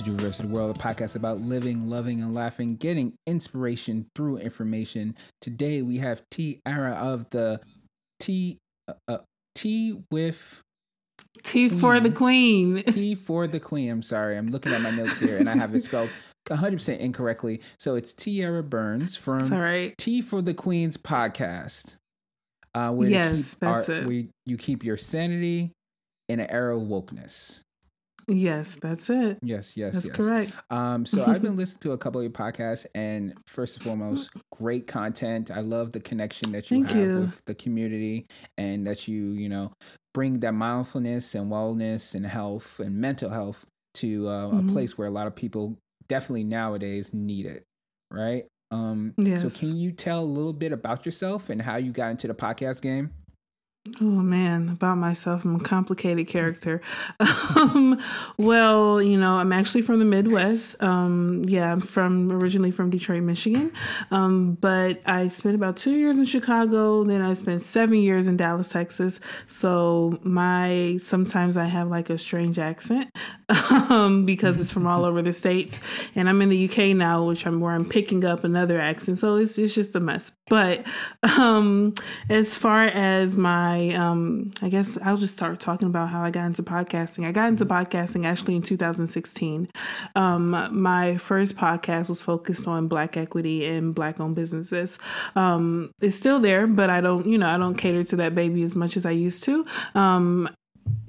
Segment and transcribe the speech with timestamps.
[0.00, 4.38] Is Drew versus the World, a podcast about living, loving, and laughing, getting inspiration through
[4.38, 5.14] information.
[5.42, 7.60] Today we have T Ara of the
[8.18, 8.56] T
[8.88, 9.18] uh, uh,
[9.54, 10.62] T with
[11.42, 12.82] Tea for the Queen.
[12.84, 13.90] Tea for the Queen.
[13.90, 16.08] I'm sorry, I'm looking at my notes here and I have it spelled
[16.48, 17.60] 100% incorrectly.
[17.78, 19.94] So it's Tiara Burns from right.
[19.98, 21.96] Tea for the Queen's podcast.
[22.74, 24.06] Uh, where Yes, keep our- that's it.
[24.06, 25.72] where you keep your sanity
[26.30, 27.60] in an era of wokeness.
[28.30, 29.38] Yes, that's it.
[29.42, 30.16] Yes, yes, That's yes.
[30.16, 30.52] correct.
[30.70, 34.30] Um, so I've been listening to a couple of your podcasts, and first and foremost,
[34.52, 35.50] great content.
[35.50, 37.18] I love the connection that you Thank have you.
[37.20, 38.26] with the community,
[38.56, 39.72] and that you, you know,
[40.14, 44.68] bring that mindfulness and wellness and health and mental health to uh, Mhm.
[44.68, 45.76] a place where a lot of people
[46.08, 47.64] definitely nowadays need it.
[48.10, 48.46] Right.
[48.72, 52.28] Um, So can you tell a little bit about yourself and how you got into
[52.28, 53.10] the podcast game?
[54.02, 56.82] Oh man, about myself, I'm a complicated character.
[57.56, 57.98] um,
[58.36, 60.82] well, you know, I'm actually from the Midwest.
[60.82, 63.72] Um, yeah, I'm from originally from Detroit, Michigan.
[64.10, 67.04] Um, but I spent about two years in Chicago.
[67.04, 69.18] Then I spent seven years in Dallas, Texas.
[69.46, 73.10] So my sometimes I have like a strange accent
[73.88, 75.80] um, because it's from all over the states.
[76.14, 79.16] And I'm in the UK now, which I'm where I'm picking up another accent.
[79.16, 80.32] So it's it's just a mess.
[80.50, 80.84] But
[81.22, 81.94] um,
[82.28, 86.46] as far as my um, I guess I'll just start talking about how I got
[86.46, 87.26] into podcasting.
[87.26, 89.68] I got into podcasting actually in 2016.
[90.14, 94.98] Um, my first podcast was focused on Black equity and Black owned businesses.
[95.36, 98.62] Um, it's still there, but I don't, you know, I don't cater to that baby
[98.62, 99.64] as much as I used to.
[99.94, 100.48] Um,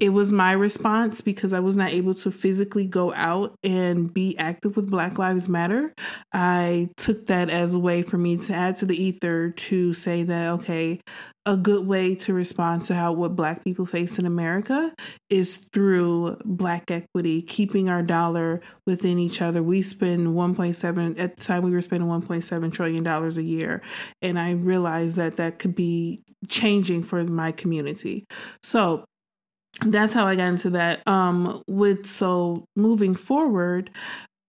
[0.02, 4.36] it was my response because I was not able to physically go out and be
[4.36, 5.94] active with Black Lives Matter.
[6.32, 10.24] I took that as a way for me to add to the ether to say
[10.24, 11.00] that, okay,
[11.46, 14.92] a good way to respond to how what Black people face in America
[15.30, 19.62] is through Black equity, keeping our dollar within each other.
[19.62, 23.82] We spend 1.7, at the time we were spending 1.7 trillion dollars a year.
[24.20, 28.26] And I realized that that could be changing for my community.
[28.62, 29.04] So,
[29.80, 31.06] that's how I got into that.
[31.08, 33.90] Um, with so moving forward,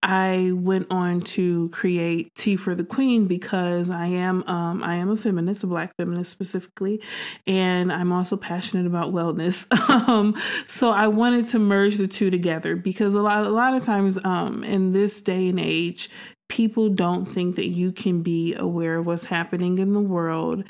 [0.04, 5.10] I went on to create Tea for the Queen because I am um, I am
[5.10, 7.02] a feminist, a black feminist specifically,
[7.48, 9.66] and I'm also passionate about wellness.
[10.10, 10.36] um,
[10.68, 14.20] so I wanted to merge the two together because a lot a lot of times
[14.26, 16.10] um, in this day and age,
[16.50, 20.66] people don't think that you can be aware of what's happening in the world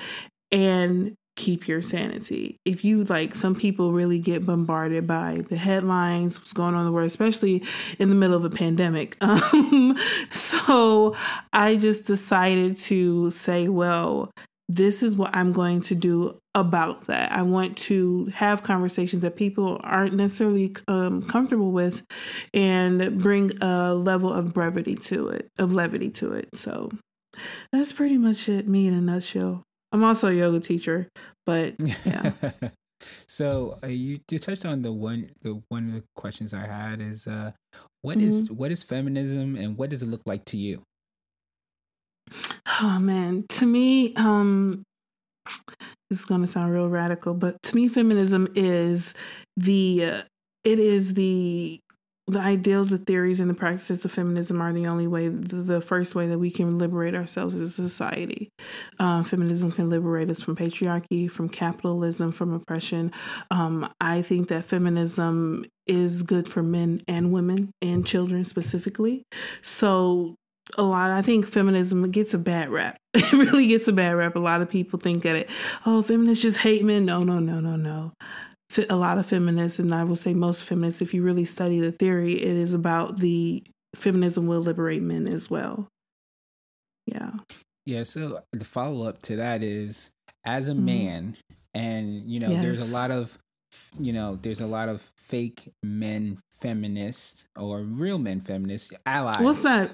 [0.52, 2.58] and keep your sanity.
[2.66, 6.86] If you like, some people really get bombarded by the headlines, what's going on in
[6.86, 7.64] the world, especially
[8.00, 9.18] in the middle of a pandemic.
[9.34, 9.98] Um,
[10.30, 11.16] so
[11.52, 14.32] I just decided to say, well,
[14.70, 17.32] this is what I'm going to do about that.
[17.32, 22.04] I want to have conversations that people aren't necessarily um, comfortable with
[22.54, 26.50] and bring a level of brevity to it, of levity to it.
[26.54, 26.92] So
[27.72, 29.64] that's pretty much it, me in a nutshell.
[29.94, 31.08] I'm also a yoga teacher,
[31.46, 32.32] but yeah.
[33.28, 37.00] so uh, you you touched on the one the one of the questions I had
[37.02, 37.52] is uh
[38.02, 38.56] what is Mm-hmm.
[38.56, 40.84] what is feminism and what does it look like to you?
[42.82, 44.84] Oh man, to me, um,
[46.10, 49.14] this is gonna sound real radical, but to me, feminism is
[49.58, 50.22] the uh,
[50.64, 51.80] it is the
[52.28, 56.16] the ideals, the theories, and the practices of feminism are the only way, the, first
[56.16, 58.50] way that we can liberate ourselves as a society.
[58.98, 63.12] Um, feminism can liberate us from patriarchy, from capitalism, from oppression.
[63.52, 69.24] Um, I think that feminism is good for men and women and children specifically.
[69.62, 70.36] So
[70.78, 71.12] a lot.
[71.12, 72.98] I think feminism gets a bad rap.
[73.16, 74.36] It really gets a bad rap.
[74.36, 75.50] A lot of people think that it,
[75.86, 77.06] oh, feminists just hate men.
[77.06, 78.14] No, no, no, no, no.
[78.90, 81.92] A lot of feminists, and I will say most feminists, if you really study the
[81.92, 83.64] theory, it is about the
[83.96, 85.88] feminism will liberate men as well.
[87.06, 87.32] Yeah.
[87.86, 90.10] Yeah, so the follow up to that is
[90.46, 90.84] as a Mhm.
[90.84, 91.38] man
[91.74, 93.38] and you know there's a lot of
[94.00, 99.42] you know there's a lot of fake men feminists or real men feminists allies.
[99.42, 99.92] What's that?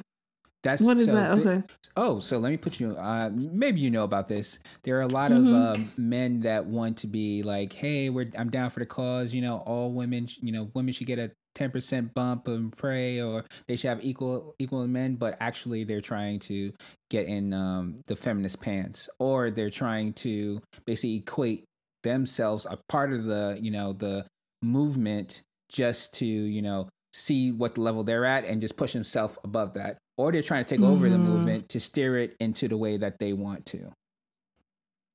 [0.62, 1.38] That's What is so that?
[1.40, 1.64] Okay.
[1.96, 2.92] Oh, so let me put you.
[2.92, 4.60] Uh, maybe you know about this.
[4.84, 5.48] There are a lot Mhm.
[5.48, 9.34] of um, men that want to be like, "Hey, we're I'm down for the cause."
[9.34, 10.28] You know, all women.
[10.42, 14.04] You know, women should get a ten percent bump and pray, or they should have
[14.04, 15.16] equal equal men.
[15.16, 16.74] But actually, they're trying to
[17.10, 21.64] get in um, the feminist pants, or they're trying to basically equate
[22.04, 24.26] themselves a part of the you know the
[24.62, 29.38] movement just to you know see what the level they're at and just push themselves
[29.44, 31.22] above that or they're trying to take over the Mhm.
[31.24, 33.94] movement to steer it into the way that they want to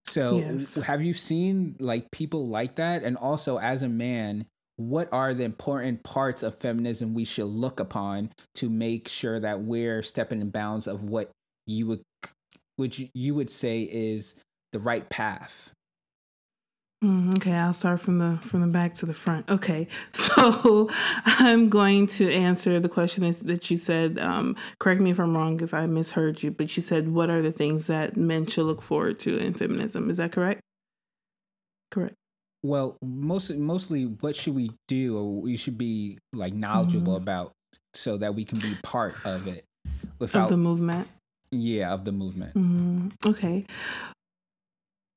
[0.07, 0.75] so Yes.
[0.77, 4.47] have you seen like people like that and also as a man
[4.77, 9.61] what are the important parts of feminism we should look upon to make sure that
[9.63, 11.31] we're stepping in bounds of what
[11.67, 12.03] you would
[12.77, 14.35] which you would say is
[14.73, 15.74] the right path Mm,
[17.37, 19.49] okay, I'll start from the from the back to the front.
[19.49, 20.91] Okay, so
[21.25, 24.19] I'm going to answer the question that you said.
[24.19, 27.43] Um, correct me if I'm wrong if I misheard you, but you said what are
[27.43, 30.11] the things that men should look forward to in feminism?
[30.11, 30.61] Is that correct?
[31.91, 32.15] Correct.
[32.63, 37.23] Well, mostly, mostly, what should we do, or we should be like knowledgeable mm-hmm.
[37.23, 37.53] about,
[37.93, 39.65] so that we can be part of it,
[40.19, 41.09] without of the movement.
[41.51, 42.55] Yeah, of the movement.
[42.55, 43.29] Mm-hmm.
[43.29, 43.67] Okay.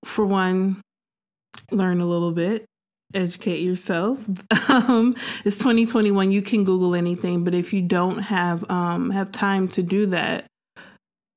[0.03, 0.81] For one,
[1.71, 2.65] learn a little bit,
[3.13, 4.19] educate yourself.
[4.69, 5.15] Um,
[5.45, 6.31] it's 2021.
[6.31, 10.45] You can Google anything, but if you don't have um, have time to do that,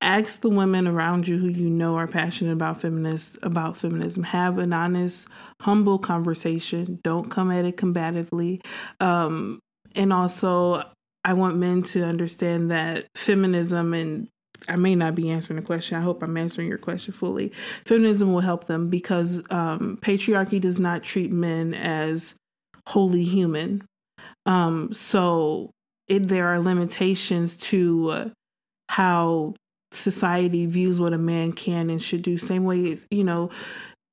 [0.01, 4.23] ask the women around you who you know are passionate about feminist about feminism.
[4.23, 5.29] Have an honest,
[5.61, 6.99] humble conversation.
[7.03, 8.63] Don't come at it combatively.
[8.99, 9.59] Um,
[9.95, 10.83] and also,
[11.23, 14.27] I want men to understand that feminism and
[14.67, 15.97] I may not be answering the question.
[15.97, 17.51] I hope I'm answering your question fully.
[17.85, 22.35] Feminism will help them because um, patriarchy does not treat men as
[22.87, 23.83] wholly human.
[24.45, 25.71] Um, so
[26.07, 28.29] it, there are limitations to uh,
[28.89, 29.53] how
[29.91, 32.37] society views what a man can and should do.
[32.37, 33.49] Same way, you know,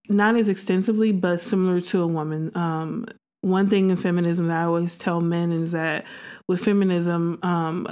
[0.09, 2.57] not as extensively, but similar to a woman.
[2.57, 3.07] Um,
[3.41, 6.05] one thing in feminism that I always tell men is that
[6.49, 7.87] with feminism, um,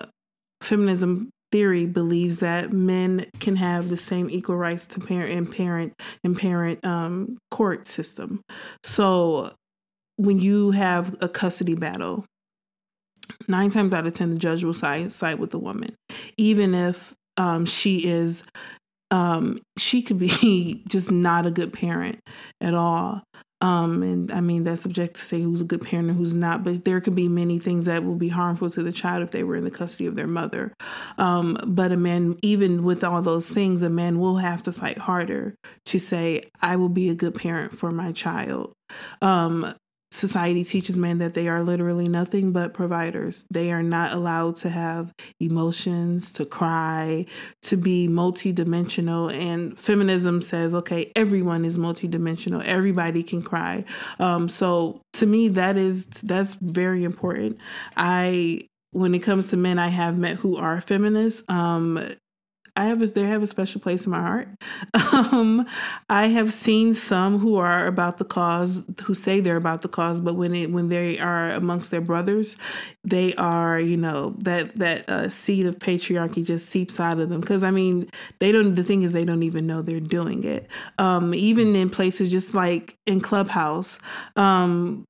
[0.60, 5.94] feminism theory believes that men can have the same equal rights to parent and parent
[6.22, 8.42] and parent um, court system.
[8.84, 9.54] So
[10.16, 12.26] when you have a custody battle,
[13.48, 15.96] nine times out of ten, the judge will side side with the woman,
[16.36, 18.44] even if um, she is
[19.10, 22.20] um, she could be just not a good parent
[22.60, 23.22] at all.
[23.62, 26.62] Um, and I mean, that's subject to say who's a good parent and who's not,
[26.62, 29.44] but there could be many things that will be harmful to the child if they
[29.44, 30.74] were in the custody of their mother.
[31.16, 34.98] Um, but a man, even with all those things, a man will have to fight
[34.98, 35.54] harder
[35.86, 38.72] to say, I will be a good parent for my child.
[39.22, 39.74] Um,
[40.16, 43.46] society teaches men that they are literally nothing but providers.
[43.50, 47.26] They are not allowed to have emotions, to cry,
[47.62, 49.32] to be multidimensional.
[49.32, 52.64] And feminism says, okay, everyone is multidimensional.
[52.64, 53.84] Everybody can cry.
[54.18, 57.58] Um, so to me, that is that's very important.
[57.96, 62.00] I when it comes to men I have met who are feminists, um,
[62.76, 64.48] I have a, they have a special place in my heart.
[65.32, 65.66] Um,
[66.10, 70.20] I have seen some who are about the cause, who say they're about the cause,
[70.20, 72.56] but when it when they are amongst their brothers,
[73.04, 77.40] they are you know that that uh, seed of patriarchy just seeps out of them.
[77.40, 78.74] Because I mean, they don't.
[78.74, 80.68] The thing is, they don't even know they're doing it.
[80.98, 83.98] Um, even in places just like in Clubhouse,
[84.36, 85.06] um,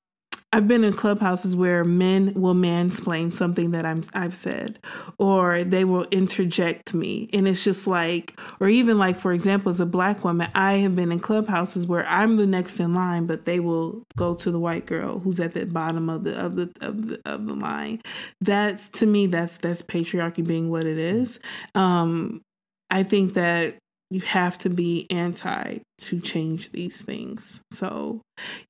[0.56, 4.78] I've been in clubhouses where men will mansplain something that I'm I've said,
[5.18, 9.80] or they will interject me, and it's just like, or even like for example, as
[9.80, 13.44] a black woman, I have been in clubhouses where I'm the next in line, but
[13.44, 16.72] they will go to the white girl who's at the bottom of the of the
[16.80, 18.00] of the, of the line.
[18.40, 21.38] That's to me, that's that's patriarchy being what it is.
[21.74, 22.40] Um,
[22.88, 23.76] I think that
[24.10, 27.60] you have to be anti to change these things.
[27.72, 28.20] So,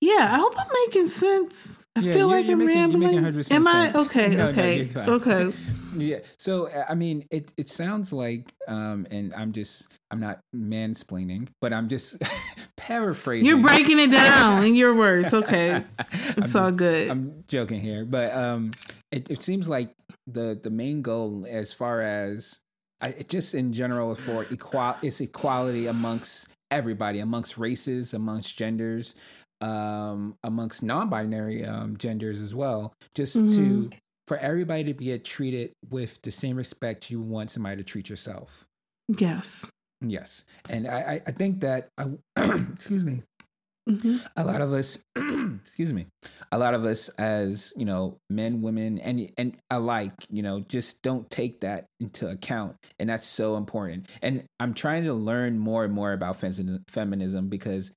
[0.01, 1.85] yeah, I hope I'm making sense.
[1.95, 3.45] I yeah, feel like I'm making, rambling.
[3.51, 4.29] Am I okay?
[4.29, 5.53] No, okay, no, okay.
[5.95, 6.19] yeah.
[6.39, 11.73] So, I mean, it it sounds like, um, and I'm just I'm not mansplaining, but
[11.73, 12.17] I'm just
[12.77, 13.47] paraphrasing.
[13.47, 15.35] You're breaking it down in your words.
[15.35, 17.11] Okay, it's all good.
[17.11, 18.73] I'm joking here, but um,
[19.11, 19.93] it it seems like
[20.27, 22.61] the the main goal as far as
[23.01, 29.15] I, just in general for equal it's equality amongst everybody amongst races amongst genders
[29.61, 32.93] um amongst non-binary um genders as well.
[33.15, 33.89] Just mm-hmm.
[33.89, 38.09] to for everybody to be treated with the same respect you want somebody to treat
[38.09, 38.67] yourself.
[39.09, 39.67] Yes.
[40.01, 40.45] Yes.
[40.69, 42.07] And i i think that i
[42.75, 43.23] excuse me
[43.89, 44.17] Mm-hmm.
[44.37, 44.99] A lot of us,
[45.65, 46.07] excuse me,
[46.51, 51.03] a lot of us as you know, men, women, and and alike, you know, just
[51.03, 54.09] don't take that into account, and that's so important.
[54.23, 57.93] And I'm trying to learn more and more about feminism because,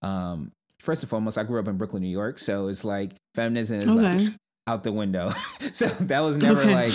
[0.00, 3.78] um, first and foremost, I grew up in Brooklyn, New York, so it's like feminism
[3.78, 4.18] is okay.
[4.18, 4.34] like
[4.66, 5.30] out the window.
[5.72, 6.74] so that was never okay.
[6.74, 6.94] like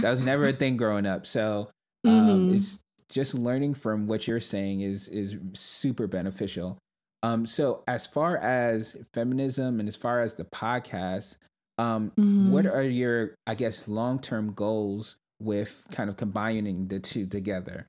[0.00, 1.26] that was never a thing growing up.
[1.26, 1.70] So
[2.04, 2.54] um, mm-hmm.
[2.54, 6.78] it's just learning from what you're saying is is super beneficial.
[7.26, 11.36] Um, so as far as feminism and as far as the podcast,
[11.76, 12.52] um, mm-hmm.
[12.52, 17.88] what are your, I guess, long term goals with kind of combining the two together?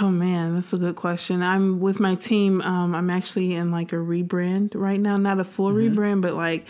[0.00, 1.40] Oh man, that's a good question.
[1.40, 2.60] I'm with my team.
[2.62, 5.96] Um, I'm actually in like a rebrand right now, not a full mm-hmm.
[5.96, 6.66] rebrand, but like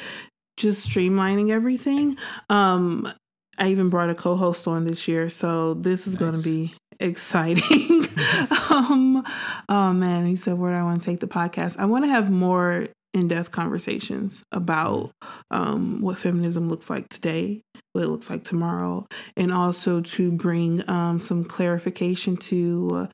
[0.58, 2.18] just streamlining everything.
[2.50, 3.10] Um,
[3.56, 6.20] I even brought a co-host on this year, so this is nice.
[6.20, 8.06] going to be exciting.
[8.70, 9.24] um,
[9.68, 11.78] oh man, you said where do I want to take the podcast?
[11.78, 15.12] I want to have more in-depth conversations about
[15.50, 17.62] um, what feminism looks like today,
[17.92, 23.06] what it looks like tomorrow, and also to bring um, some clarification to uh,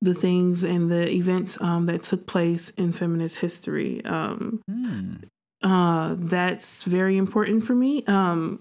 [0.00, 4.00] the things and the events um, that took place in feminist history.
[4.04, 5.24] Mm.
[5.62, 8.04] Uh, that's very important for me.
[8.06, 8.60] Um,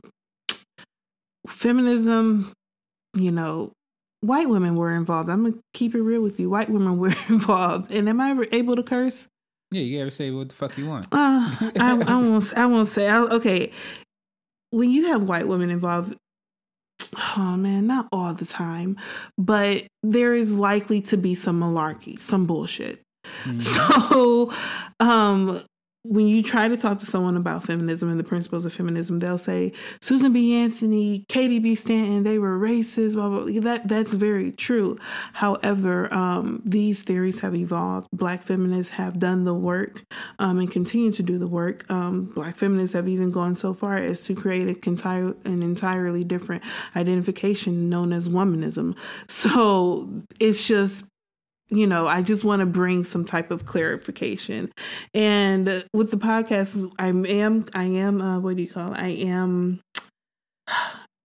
[1.47, 2.51] feminism,
[3.15, 3.71] you know,
[4.21, 5.29] white women were involved.
[5.29, 6.49] I'm gonna keep it real with you.
[6.49, 7.91] White women were involved.
[7.91, 9.27] And am I ever able to curse?
[9.71, 11.05] Yeah, you ever say what the fuck you want?
[11.11, 12.53] Uh, I, I won't.
[12.57, 13.07] I won't say.
[13.07, 13.71] I, okay,
[14.71, 16.15] when you have white women involved,
[17.37, 18.97] oh man, not all the time,
[19.37, 23.01] but there is likely to be some malarkey, some bullshit.
[23.43, 23.59] Mm-hmm.
[23.59, 24.51] So,
[24.99, 25.61] um,
[26.03, 29.37] when you try to talk to someone about feminism and the principles of feminism, they'll
[29.37, 30.55] say Susan B.
[30.55, 31.75] Anthony, Katie B.
[31.75, 33.15] Stanton, they were racist.
[33.15, 33.59] Blah blah.
[33.61, 34.97] That that's very true.
[35.33, 38.07] However, um, these theories have evolved.
[38.13, 40.05] Black feminists have done the work
[40.39, 41.89] um, and continue to do the work.
[41.91, 46.63] Um, black feminists have even gone so far as to create entire an entirely different
[46.95, 48.95] identification known as womanism.
[49.27, 51.08] So it's just
[51.69, 54.71] you know, I just want to bring some type of clarification.
[55.13, 58.93] And with the podcast, I am, I am, uh, what do you call?
[58.93, 58.99] It?
[58.99, 59.81] I am.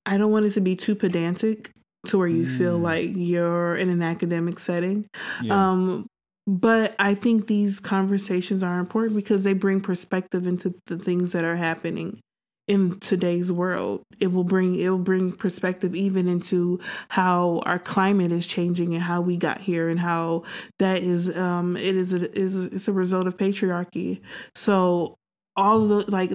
[0.06, 1.70] I don't want it to be too pedantic
[2.06, 2.58] to where you mm.
[2.58, 5.06] feel like you're in an academic setting.
[5.42, 5.70] Yeah.
[5.70, 6.06] Um,
[6.46, 11.42] but I think these conversations are important because they bring perspective into the things that
[11.42, 12.20] are happening
[12.66, 18.32] in today's world it will bring it will bring perspective even into how our climate
[18.32, 20.42] is changing and how we got here and how
[20.78, 24.20] that is um it is a, is it's a result of patriarchy
[24.54, 25.14] so
[25.56, 26.32] all the like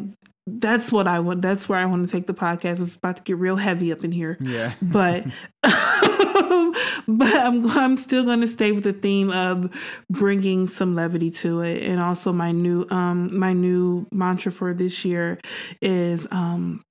[0.58, 1.42] that's what I want.
[1.42, 2.82] That's where I want to take the podcast.
[2.82, 4.38] It's about to get real heavy up in here.
[4.40, 4.74] Yeah.
[4.82, 5.26] But
[7.08, 9.74] but I'm I'm still going to stay with the theme of
[10.10, 15.04] bringing some levity to it, and also my new um my new mantra for this
[15.06, 15.40] year
[15.82, 16.84] is um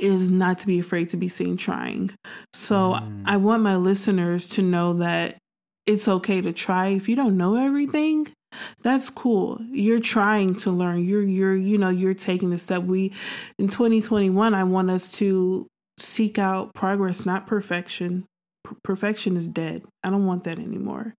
[0.00, 2.10] is not to be afraid to be seen trying.
[2.54, 3.22] So mm.
[3.26, 5.38] I want my listeners to know that
[5.86, 6.88] it's okay to try.
[6.88, 8.32] If you don't know everything
[8.82, 9.60] that's cool.
[9.70, 11.04] You're trying to learn.
[11.04, 12.82] You're you're you know you're taking the step.
[12.82, 13.12] We
[13.58, 15.66] in 2021 i want us to
[16.00, 18.26] seek out progress not perfection.
[18.66, 19.82] P- perfection is dead.
[20.02, 21.14] I don't want that anymore.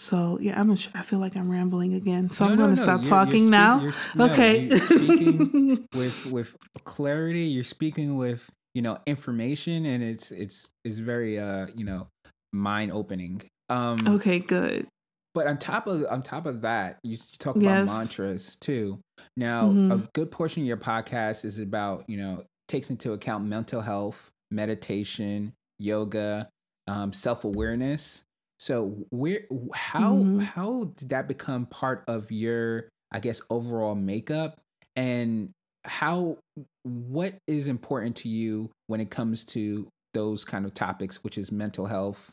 [0.00, 2.30] So yeah i'm a, i feel like i'm rambling again.
[2.30, 3.80] So no, i'm going to no, stop you're, talking you're now.
[3.80, 4.60] you're, okay.
[4.64, 7.42] you're speaking with with clarity.
[7.42, 12.08] You're speaking with you know information and it's it's it's very uh you know
[12.52, 14.86] mind opening um okay good.
[15.34, 17.88] but on top of on top of that, you talk about yes.
[17.88, 19.00] mantras too.
[19.36, 19.92] Now, mm-hmm.
[19.92, 24.30] a good portion of your podcast is about you know takes into account mental health,
[24.50, 26.48] meditation, yoga,
[26.86, 28.22] um, self awareness.
[28.60, 29.40] So, where
[29.74, 30.40] how mm-hmm.
[30.40, 34.60] how did that become part of your I guess overall makeup,
[34.96, 35.50] and
[35.84, 36.38] how
[36.82, 41.52] what is important to you when it comes to those kind of topics, which is
[41.52, 42.32] mental health,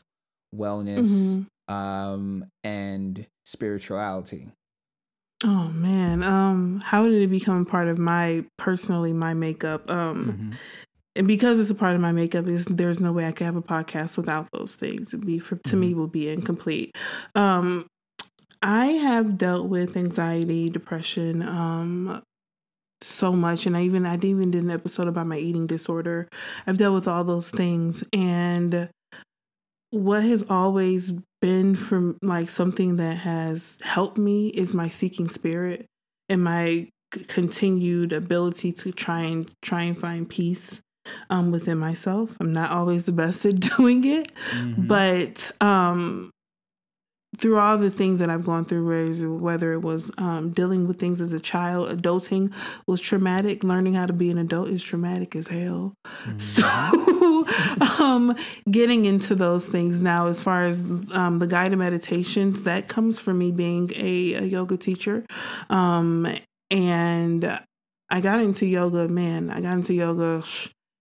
[0.54, 4.48] wellness, mm-hmm um, and spirituality?
[5.44, 9.88] Oh man, um, how did it become a part of my personally my makeup?
[9.90, 10.52] Um, mm-hmm.
[11.14, 13.56] and because it's a part of my makeup, is there's no way I could have
[13.56, 15.12] a podcast without those things.
[15.12, 15.80] It'd be for, to mm-hmm.
[15.80, 16.96] me will be incomplete.
[17.34, 17.86] Um,
[18.62, 22.22] I have dealt with anxiety, depression, um,
[23.02, 26.30] so much, and I even I even did an episode about my eating disorder.
[26.66, 28.88] I've dealt with all those things, and
[29.90, 35.86] what has always been from like something that has helped me is my seeking spirit
[36.28, 36.88] and my
[37.28, 40.80] continued ability to try and try and find peace
[41.30, 42.36] um, within myself.
[42.40, 44.86] I'm not always the best at doing it, mm-hmm.
[44.86, 46.30] but um,
[47.36, 51.20] through all the things that I've gone through, whether it was um, dealing with things
[51.20, 52.52] as a child, adulting
[52.86, 53.62] was traumatic.
[53.62, 55.94] Learning how to be an adult is traumatic as hell.
[56.24, 56.38] Mm-hmm.
[56.38, 58.36] So, um,
[58.70, 63.38] getting into those things now, as far as um, the guided meditations, that comes from
[63.38, 65.24] me being a, a yoga teacher.
[65.68, 66.26] Um,
[66.70, 67.60] and
[68.08, 70.42] I got into yoga, man, I got into yoga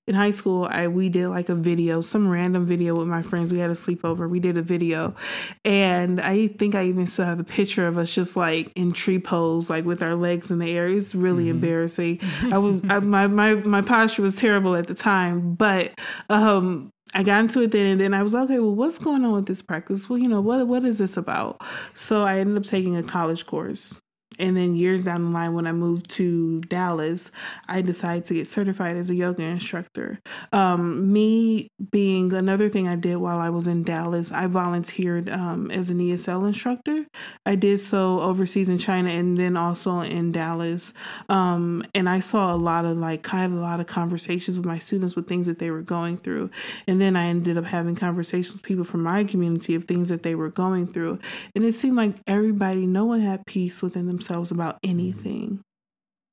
[0.07, 3.51] in high school i we did like a video some random video with my friends
[3.51, 5.15] we had a sleepover we did a video
[5.63, 9.19] and i think i even still have a picture of us just like in tree
[9.19, 11.55] pose like with our legs in the air it's really mm-hmm.
[11.55, 12.19] embarrassing
[12.51, 15.93] i was I, my, my my posture was terrible at the time but
[16.29, 18.59] um I got into it then, and then I was okay.
[18.59, 20.09] Well, what's going on with this practice?
[20.09, 21.61] Well, you know what what is this about?
[21.93, 23.93] So I ended up taking a college course
[24.37, 27.31] and then years down the line, when I moved to Dallas,
[27.67, 30.19] I decided to get certified as a yoga instructor.
[30.51, 35.71] Um, me being another thing I did while I was in Dallas, I volunteered um,
[35.71, 37.05] as an ESL instructor.
[37.45, 40.93] I did so overseas in China and then also in Dallas.
[41.29, 44.65] Um, and I saw a lot of like, kind of a lot of conversations with
[44.65, 46.49] my students with things that they were going through.
[46.87, 50.23] And then I ended up having conversations with people from my community of things that
[50.23, 51.19] they were going through.
[51.55, 55.61] And it seemed like everybody, no one had peace within themselves themselves about anything.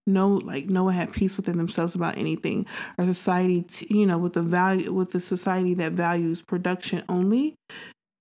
[0.06, 2.66] No, like no one had peace within themselves about anything.
[2.98, 7.54] Our society, you know, with the value, with the society that values production only,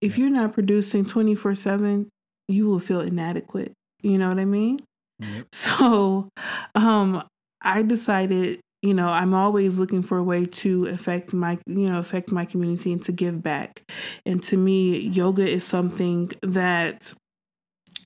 [0.01, 2.09] if you're not producing 24 7,
[2.47, 3.73] you will feel inadequate.
[4.01, 4.79] You know what I mean?
[5.19, 5.47] Yep.
[5.53, 6.29] So,
[6.75, 7.23] um,
[7.61, 11.99] I decided, you know, I'm always looking for a way to affect my, you know,
[11.99, 13.83] affect my community and to give back.
[14.25, 17.13] And to me, yoga is something that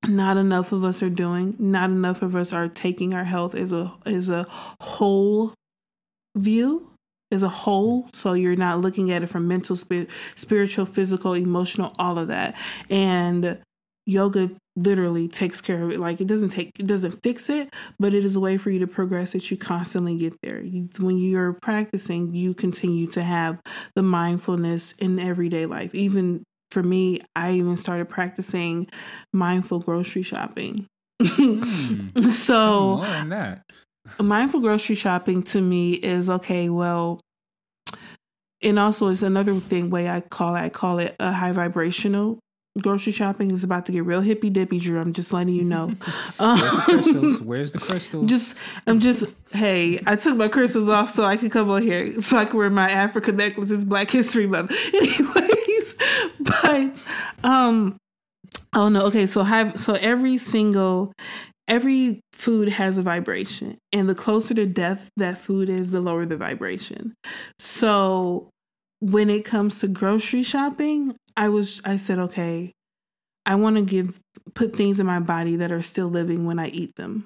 [0.08, 3.74] not enough of us are doing not enough of us are taking our health as
[3.74, 4.46] a as a
[4.80, 5.54] whole
[6.36, 6.92] view
[7.32, 8.08] as a whole.
[8.14, 12.56] So you're not looking at it from mental spirit, spiritual physical emotional all of that.
[12.90, 13.60] And
[14.06, 16.00] yoga literally takes care of it.
[16.00, 18.80] Like it doesn't take it doesn't fix it but it is a way for you
[18.80, 20.62] to progress that you constantly get there.
[20.62, 23.60] You, when you're practicing you continue to have
[23.96, 25.96] the mindfulness in everyday life.
[25.96, 26.44] Even
[26.76, 28.90] for me, I even started practicing
[29.32, 30.88] mindful grocery shopping.
[31.22, 33.02] mm, so,
[34.22, 37.22] mindful grocery shopping to me is okay, well,
[38.62, 42.40] and also it's another thing way I call it, I call it a high vibrational
[42.82, 45.00] grocery shopping is about to get real hippy dippy, Drew.
[45.00, 45.88] I'm just letting you know.
[46.38, 47.42] Where's the crystals?
[47.42, 48.30] Where's the crystals?
[48.30, 52.22] Just, I'm just, hey, I took my crystals off so I could come on here,
[52.22, 54.74] so I can wear my Africa necklaces, Black History Month.
[54.96, 55.50] Anyway,
[56.62, 57.04] but
[57.44, 57.98] um
[58.74, 61.12] oh no okay so have so every single
[61.68, 66.26] every food has a vibration and the closer to death that food is the lower
[66.26, 67.16] the vibration.
[67.58, 68.50] So
[69.00, 72.72] when it comes to grocery shopping i was i said okay
[73.46, 74.20] i want to give
[74.54, 77.26] put things in my body that are still living when i eat them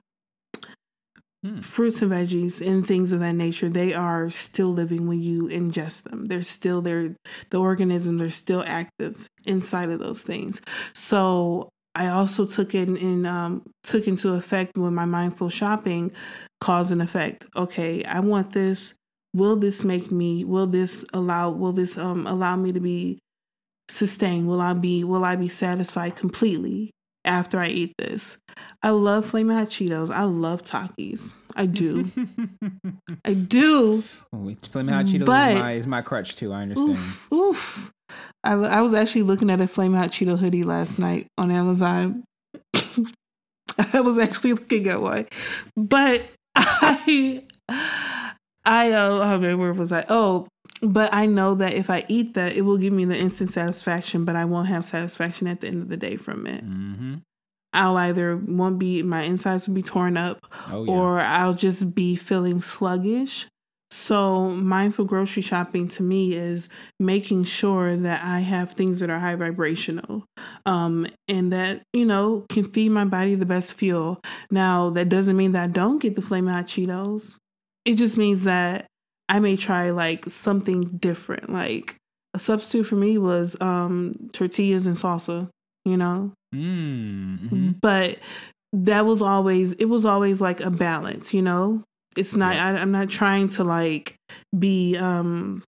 [1.44, 1.62] Hmm.
[1.62, 6.04] Fruits and veggies and things of that nature, they are still living when you ingest
[6.04, 6.28] them.
[6.28, 7.16] They're still there,
[7.50, 10.62] the organisms are still active inside of those things.
[10.94, 16.12] So I also took it in um, took into effect when my mindful shopping
[16.60, 17.46] cause and effect.
[17.56, 18.94] Okay, I want this.
[19.34, 20.44] Will this make me?
[20.44, 21.52] Will this allow?
[21.52, 23.20] Will this um allow me to be
[23.88, 24.48] sustained?
[24.48, 25.04] Will I be?
[25.04, 26.92] Will I be satisfied completely?
[27.26, 28.38] After I eat this.
[28.82, 30.10] I love flaming hot Cheetos.
[30.10, 31.34] I love Takis.
[31.56, 32.06] I do.
[33.26, 34.04] I do.
[34.34, 36.54] Oh, flaming hot Cheetos but, is, my, is my crutch too.
[36.54, 36.92] I understand.
[36.92, 37.92] Oof, oof.
[38.44, 42.24] I, I was actually looking at a flaming hot Cheeto hoodie last night on Amazon.
[43.94, 45.28] I was actually looking at one,
[45.76, 46.24] but
[46.56, 47.44] I,
[48.66, 50.06] I, uh, oh man, where was I?
[50.10, 50.48] Oh,
[50.82, 54.26] but I know that if I eat that, it will give me the instant satisfaction,
[54.26, 56.66] but I won't have satisfaction at the end of the day from it.
[56.66, 57.16] Mm-hmm.
[57.74, 60.92] I'll either won't be my insides will be torn up, oh, yeah.
[60.92, 63.48] or I'll just be feeling sluggish.
[63.92, 69.20] So mindful grocery shopping to me is making sure that I have things that are
[69.20, 70.26] high vibrational,
[70.66, 74.20] um, and that you know can feed my body the best fuel.
[74.50, 77.38] Now that doesn't mean that I don't get the flaming hot Cheetos.
[77.86, 78.89] It just means that
[79.30, 81.52] I may try like something different.
[81.52, 81.96] Like
[82.34, 85.50] a substitute for me was um tortillas and salsa,
[85.86, 86.34] you know?
[86.54, 87.72] Mm-hmm.
[87.82, 88.18] But
[88.74, 91.84] that was always it was always like a balance, you know?
[92.18, 92.68] It's not yeah.
[92.68, 94.16] I, I'm not trying to like
[94.58, 95.64] be um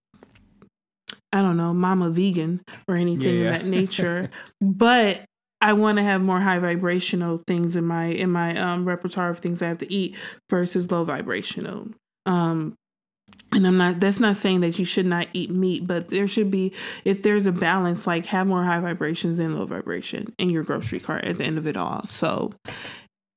[1.32, 3.48] I don't know, mama vegan or anything yeah, yeah.
[3.48, 4.30] of that nature.
[4.60, 5.22] but
[5.62, 9.38] I want to have more high vibrational things in my in my um, repertoire of
[9.38, 10.16] things I have to eat
[10.50, 11.88] versus low vibrational.
[12.26, 12.74] Um,
[13.52, 16.50] and I'm not that's not saying that you should not eat meat, but there should
[16.50, 16.72] be
[17.04, 21.00] if there's a balance, like have more high vibrations than low vibration in your grocery
[21.00, 22.06] cart at the end of it all.
[22.06, 22.52] So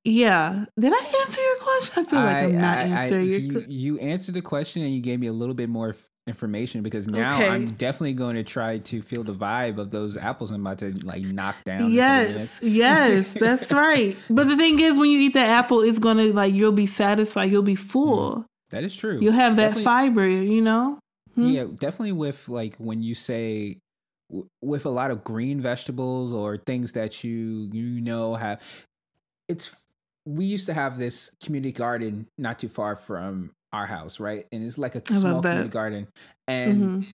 [0.04, 0.64] yeah.
[0.78, 2.06] Did I answer your question?
[2.06, 5.00] I feel like I, am not answering your you, you answered the question and you
[5.00, 5.94] gave me a little bit more
[6.26, 7.48] information because now okay.
[7.48, 10.92] I'm definitely going to try to feel the vibe of those apples I'm about to
[11.04, 11.92] like knock down.
[11.92, 14.16] Yes, yes, that's right.
[14.30, 17.50] But the thing is, when you eat the apple, it's gonna like you'll be satisfied,
[17.50, 18.46] you'll be full.
[18.70, 19.18] That is true.
[19.20, 20.98] You have that definitely, fiber, you know?
[21.34, 21.48] Hmm?
[21.48, 23.78] Yeah, definitely with like when you say
[24.30, 28.60] w- with a lot of green vegetables or things that you you know have
[29.48, 29.76] it's
[30.24, 34.46] we used to have this community garden not too far from our house, right?
[34.50, 36.08] And it's like a small community garden.
[36.48, 37.04] And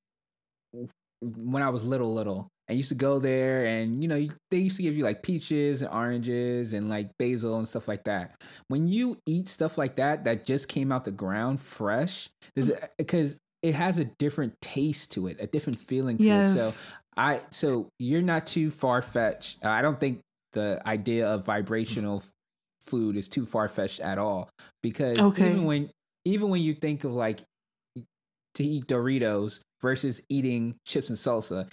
[0.74, 0.84] mm-hmm.
[1.20, 2.48] when I was little, little.
[2.70, 5.82] I used to go there, and you know, they used to give you like peaches
[5.82, 8.40] and oranges and like basil and stuff like that.
[8.68, 12.88] When you eat stuff like that that just came out the ground fresh, there's mm.
[12.98, 16.54] because it has a different taste to it, a different feeling to yes.
[16.54, 16.56] it.
[16.56, 19.64] So I, so you're not too far fetched.
[19.64, 20.20] I don't think
[20.52, 22.22] the idea of vibrational
[22.84, 24.50] food is too far fetched at all
[24.82, 25.50] because okay.
[25.50, 25.90] even when
[26.24, 27.40] even when you think of like
[28.54, 31.68] to eat Doritos versus eating chips and salsa,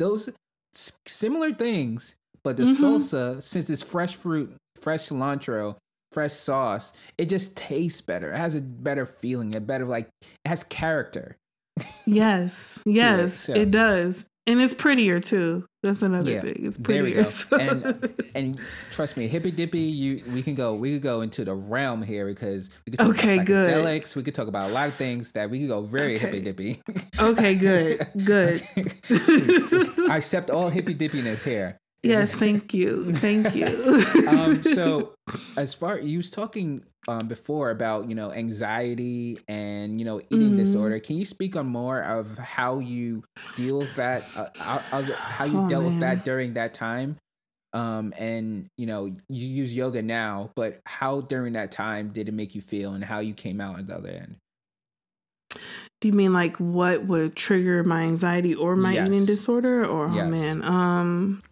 [0.00, 0.30] those
[1.06, 2.84] similar things, but the mm-hmm.
[2.84, 5.76] salsa, since it's fresh fruit, fresh cilantro,
[6.10, 8.32] fresh sauce, it just tastes better.
[8.32, 11.36] It has a better feeling, a better like it has character.
[12.06, 13.52] Yes, yes, it, so.
[13.52, 14.26] it does.
[14.50, 15.64] And it's prettier too.
[15.84, 16.56] That's another yeah, thing.
[16.58, 17.22] It's prettier.
[17.22, 17.84] There we go.
[17.84, 18.60] and and
[18.90, 22.26] trust me, hippy dippy, you we can go we could go into the realm here
[22.26, 24.14] because we could talk okay, about psychedelics.
[24.14, 24.16] Good.
[24.16, 26.26] We could talk about a lot of things that we could go very okay.
[26.26, 26.82] hippy dippy.
[27.20, 28.60] okay, good, good.
[30.10, 31.78] I accept all hippy dippiness here.
[32.02, 33.66] Yes, thank you, thank you.
[34.28, 35.14] um, so,
[35.56, 40.48] as far you was talking um, before about you know anxiety and you know eating
[40.48, 40.56] mm-hmm.
[40.56, 44.24] disorder, can you speak on more of how you deal with that?
[44.34, 45.92] Uh, how you oh, dealt man.
[45.92, 47.16] with that during that time?
[47.72, 52.32] Um, and you know you use yoga now, but how during that time did it
[52.32, 54.36] make you feel, and how you came out at the other end?
[56.00, 59.08] Do you mean like what would trigger my anxiety or my yes.
[59.08, 59.84] eating disorder?
[59.84, 60.26] Or oh, yes.
[60.26, 61.42] oh man, um,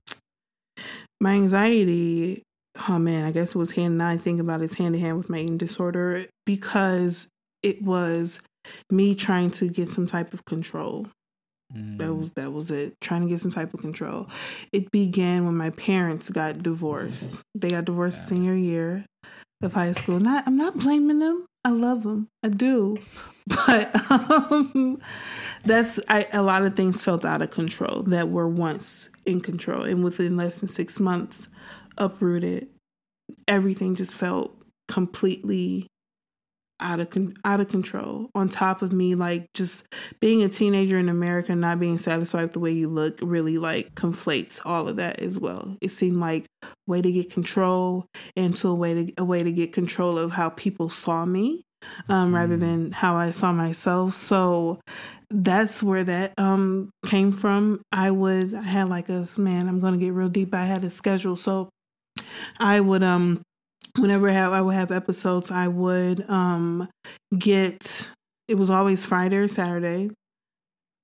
[1.21, 2.43] my anxiety,
[2.89, 3.99] oh man, I guess it was hand.
[3.99, 7.29] Now I think about it's hand in hand with my eating disorder because
[7.63, 8.41] it was
[8.91, 11.09] me trying to get some type of control.
[11.75, 11.99] Mm.
[11.99, 12.95] That was that was it.
[13.01, 14.29] Trying to get some type of control.
[14.73, 17.35] It began when my parents got divorced.
[17.55, 18.29] They got divorced yeah.
[18.29, 19.05] senior year
[19.63, 20.21] of high school.
[20.21, 21.47] Not I'm not blaming them.
[21.65, 22.29] I love them.
[22.43, 22.97] I do.
[23.49, 25.01] But um,
[25.65, 29.83] that's I, a lot of things felt out of control that were once in control,
[29.83, 31.49] and within less than six months,
[31.99, 32.69] uprooted.
[33.47, 34.57] Everything just felt
[34.89, 35.87] completely
[36.81, 38.31] out of con- out of control.
[38.35, 39.87] On top of me, like just
[40.21, 43.95] being a teenager in America, not being satisfied with the way you look, really like
[43.95, 45.77] conflates all of that as well.
[45.83, 46.47] It seemed like
[46.87, 50.51] way to get control into a way to a way to get control of how
[50.51, 51.65] people saw me,
[52.09, 52.61] um, rather mm.
[52.61, 54.15] than how I saw myself.
[54.15, 54.81] So
[55.31, 57.83] that's where that um came from.
[57.93, 60.55] I would I had like a man, I'm gonna get real deep.
[60.55, 61.37] I had a schedule.
[61.37, 61.69] So
[62.59, 63.43] I would um
[63.97, 66.89] whenever I, have, I would have episodes, I would um
[67.37, 68.09] get
[68.49, 70.11] it was always Friday or Saturday,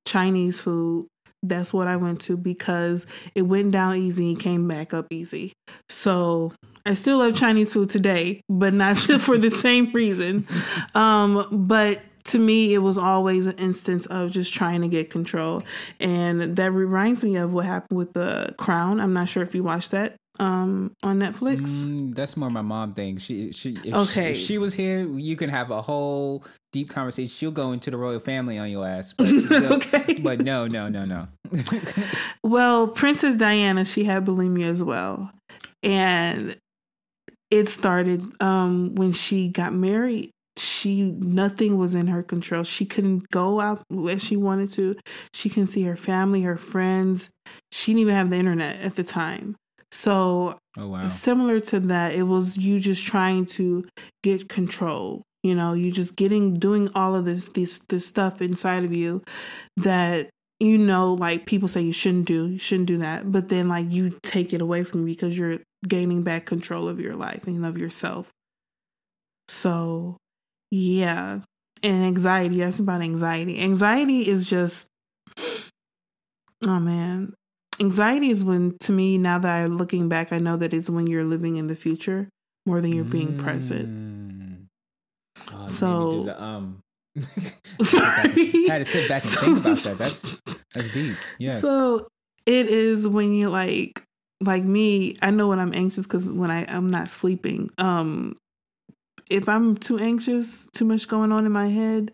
[0.06, 1.06] Chinese food.
[1.48, 5.52] That's what I went to because it went down easy and came back up easy.
[5.88, 6.52] So
[6.86, 10.46] I still love Chinese food today, but not for the same reason.
[10.94, 15.62] Um, but to me, it was always an instance of just trying to get control.
[16.00, 19.00] And that reminds me of what happened with The Crown.
[19.00, 21.84] I'm not sure if you watched that um on Netflix.
[21.84, 23.18] Mm, that's more my mom thing.
[23.18, 24.34] She she if okay.
[24.34, 27.28] She, if she was here, you can have a whole deep conversation.
[27.28, 29.12] She'll go into the royal family on your ass.
[29.12, 30.18] But, okay.
[30.20, 31.28] But no, no, no, no.
[32.42, 35.30] well, Princess Diana, she had bulimia as well.
[35.82, 36.56] And
[37.50, 42.62] it started um when she got married she nothing was in her control.
[42.62, 44.96] She couldn't go out as she wanted to.
[45.32, 47.30] She couldn't see her family, her friends.
[47.72, 49.56] She didn't even have the internet at the time.
[49.90, 51.06] So oh, wow.
[51.06, 53.86] similar to that, it was you just trying to
[54.22, 55.22] get control.
[55.44, 59.22] You know, you're just getting doing all of this this this stuff inside of you
[59.76, 63.68] that you know like people say you shouldn't do you shouldn't do that but then
[63.68, 67.44] like you take it away from you because you're gaining back control of your life
[67.48, 68.30] and of yourself
[69.48, 70.16] so
[70.70, 71.40] yeah.
[71.82, 72.58] And anxiety.
[72.58, 73.60] That's about anxiety.
[73.60, 74.86] Anxiety is just,
[76.62, 77.34] oh man.
[77.80, 81.06] Anxiety is when, to me, now that I'm looking back, I know that it's when
[81.06, 82.28] you're living in the future
[82.66, 83.42] more than you're being mm.
[83.42, 84.33] present.
[85.52, 86.80] Oh, so, the, um,
[87.82, 88.52] sorry.
[88.52, 89.98] I had to sit back and so, think about that.
[89.98, 90.36] That's
[90.74, 91.16] that's deep.
[91.38, 91.60] Yeah.
[91.60, 92.08] So
[92.46, 94.02] it is when you like
[94.40, 95.16] like me.
[95.22, 97.70] I know when I'm anxious because when I I'm not sleeping.
[97.78, 98.36] Um,
[99.30, 102.12] if I'm too anxious, too much going on in my head,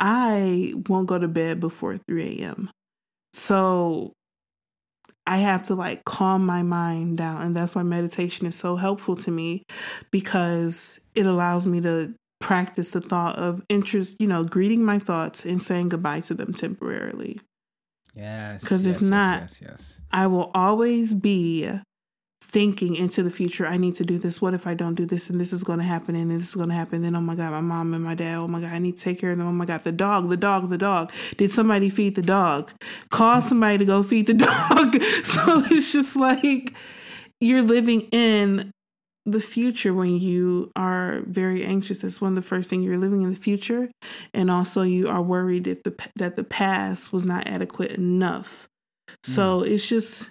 [0.00, 2.70] I won't go to bed before 3 a.m.
[3.32, 4.12] So
[5.26, 7.42] I have to like calm my mind down.
[7.42, 9.62] And that's why meditation is so helpful to me
[10.10, 15.44] because it allows me to practice the thought of interest, you know, greeting my thoughts
[15.44, 17.38] and saying goodbye to them temporarily.
[18.14, 18.62] Yes.
[18.62, 21.70] Because yes, if not, yes, yes, I will always be
[22.42, 23.66] thinking into the future.
[23.66, 24.42] I need to do this.
[24.42, 25.30] What if I don't do this?
[25.30, 26.16] And this is going to happen.
[26.16, 27.02] And this is going to happen.
[27.02, 28.38] Then, oh my God, my mom and my dad.
[28.38, 29.46] Oh my God, I need to take care of them.
[29.46, 31.12] Oh my God, the dog, the dog, the dog.
[31.36, 32.72] Did somebody feed the dog?
[33.10, 35.00] Call somebody to go feed the dog.
[35.22, 36.74] so it's just like
[37.40, 38.72] you're living in
[39.32, 43.22] the future when you are very anxious that's one of the first things you're living
[43.22, 43.90] in the future
[44.34, 48.68] and also you are worried if the that the past was not adequate enough
[49.24, 49.68] so mm.
[49.68, 50.30] it's just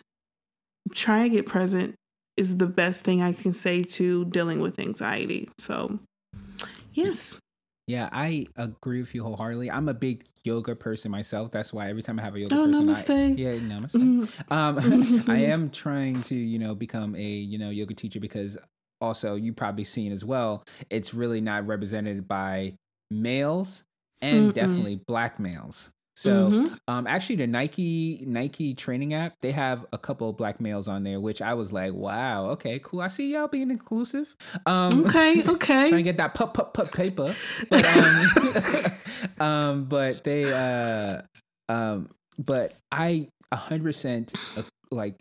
[0.93, 1.95] try and get present
[2.39, 5.49] is the best thing I can say to dealing with anxiety.
[5.59, 5.99] So,
[6.93, 7.35] yes.
[7.85, 9.69] Yeah, I agree with you wholeheartedly.
[9.69, 11.51] I'm a big yoga person myself.
[11.51, 13.09] That's why every time I have a yoga oh, person, namaste.
[13.13, 13.95] I, yeah, namaste.
[13.95, 14.53] Mm-hmm.
[14.53, 18.57] Um, I am trying to, you know, become a, you know, yoga teacher because
[19.01, 20.63] also you probably seen as well.
[20.89, 22.75] It's really not represented by
[23.11, 23.83] males
[24.21, 24.53] and Mm-mm.
[24.53, 25.91] definitely black males.
[26.19, 26.73] So, mm-hmm.
[26.89, 31.03] um, actually, the Nike Nike training app they have a couple of black males on
[31.05, 32.99] there, which I was like, wow, okay, cool.
[32.99, 34.35] I see y'all being inclusive.
[34.65, 35.87] Um, okay, okay.
[35.87, 37.33] trying to get that pup pup pup paper,
[37.69, 38.91] but um,
[39.39, 41.21] um, but they uh,
[41.69, 45.15] um, but I a hundred percent uh, like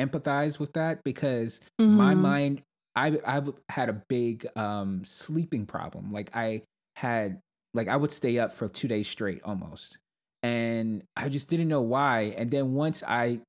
[0.00, 1.90] empathize with that because mm-hmm.
[1.90, 2.62] my mind,
[2.96, 6.12] I I've had a big um sleeping problem.
[6.12, 6.62] Like I
[6.96, 7.40] had
[7.74, 9.98] like I would stay up for two days straight almost
[10.44, 12.34] and I just didn't know why.
[12.36, 13.40] And then once I,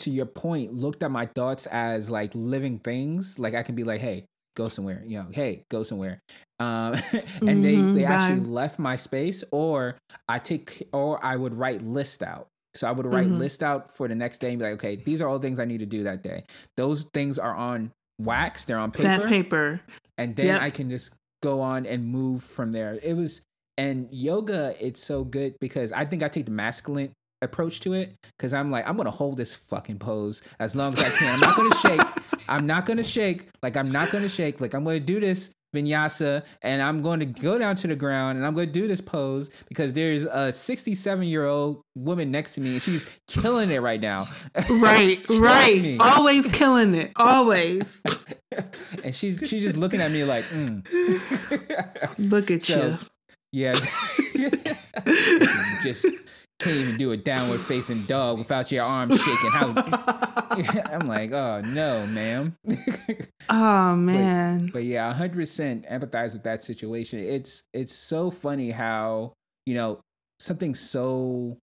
[0.00, 3.82] to your point, looked at my thoughts as like living things, like I can be
[3.82, 6.20] like, hey, go somewhere, you know, hey, go somewhere.
[6.60, 9.96] Um, and mm-hmm, they they actually left my space, or
[10.28, 12.48] I take, or I would write list out.
[12.74, 13.38] So I would write mm-hmm.
[13.38, 15.64] list out for the next day and be like, okay, these are all things I
[15.64, 16.44] need to do that day.
[16.76, 19.08] Those things are on wax, they're on paper.
[19.08, 19.80] That paper.
[20.16, 20.62] And then yep.
[20.62, 22.98] I can just go on and move from there.
[23.02, 23.42] It was
[23.76, 28.16] and yoga, it's so good because I think I take the masculine approach to it
[28.36, 31.34] because I'm like, I'm gonna hold this fucking pose as long as I can.
[31.34, 32.00] I'm not gonna shake.
[32.48, 33.48] I'm not gonna shake.
[33.62, 34.60] Like I'm not gonna shake.
[34.60, 38.38] Like I'm gonna do this vinyasa and I'm going to go down to the ground
[38.38, 42.54] and I'm going to do this pose because there's a 67 year old woman next
[42.54, 44.28] to me and she's killing it right now.
[44.70, 45.80] Right, right.
[45.80, 45.98] Me.
[45.98, 47.12] Always killing it.
[47.16, 48.00] Always.
[49.04, 50.84] and she's she's just looking at me like, mm.
[52.18, 52.98] look at so,
[53.52, 53.72] you.
[53.72, 53.74] Yeah.
[55.82, 56.06] just
[56.58, 59.50] can't even do a downward facing dog without your arms shaking.
[59.52, 59.74] How
[60.92, 62.56] I'm like, oh no, ma'am.
[63.48, 64.66] oh man.
[64.66, 67.20] But, but yeah, hundred percent empathize with that situation.
[67.20, 69.34] It's it's so funny how,
[69.66, 70.00] you know,
[70.40, 71.58] something so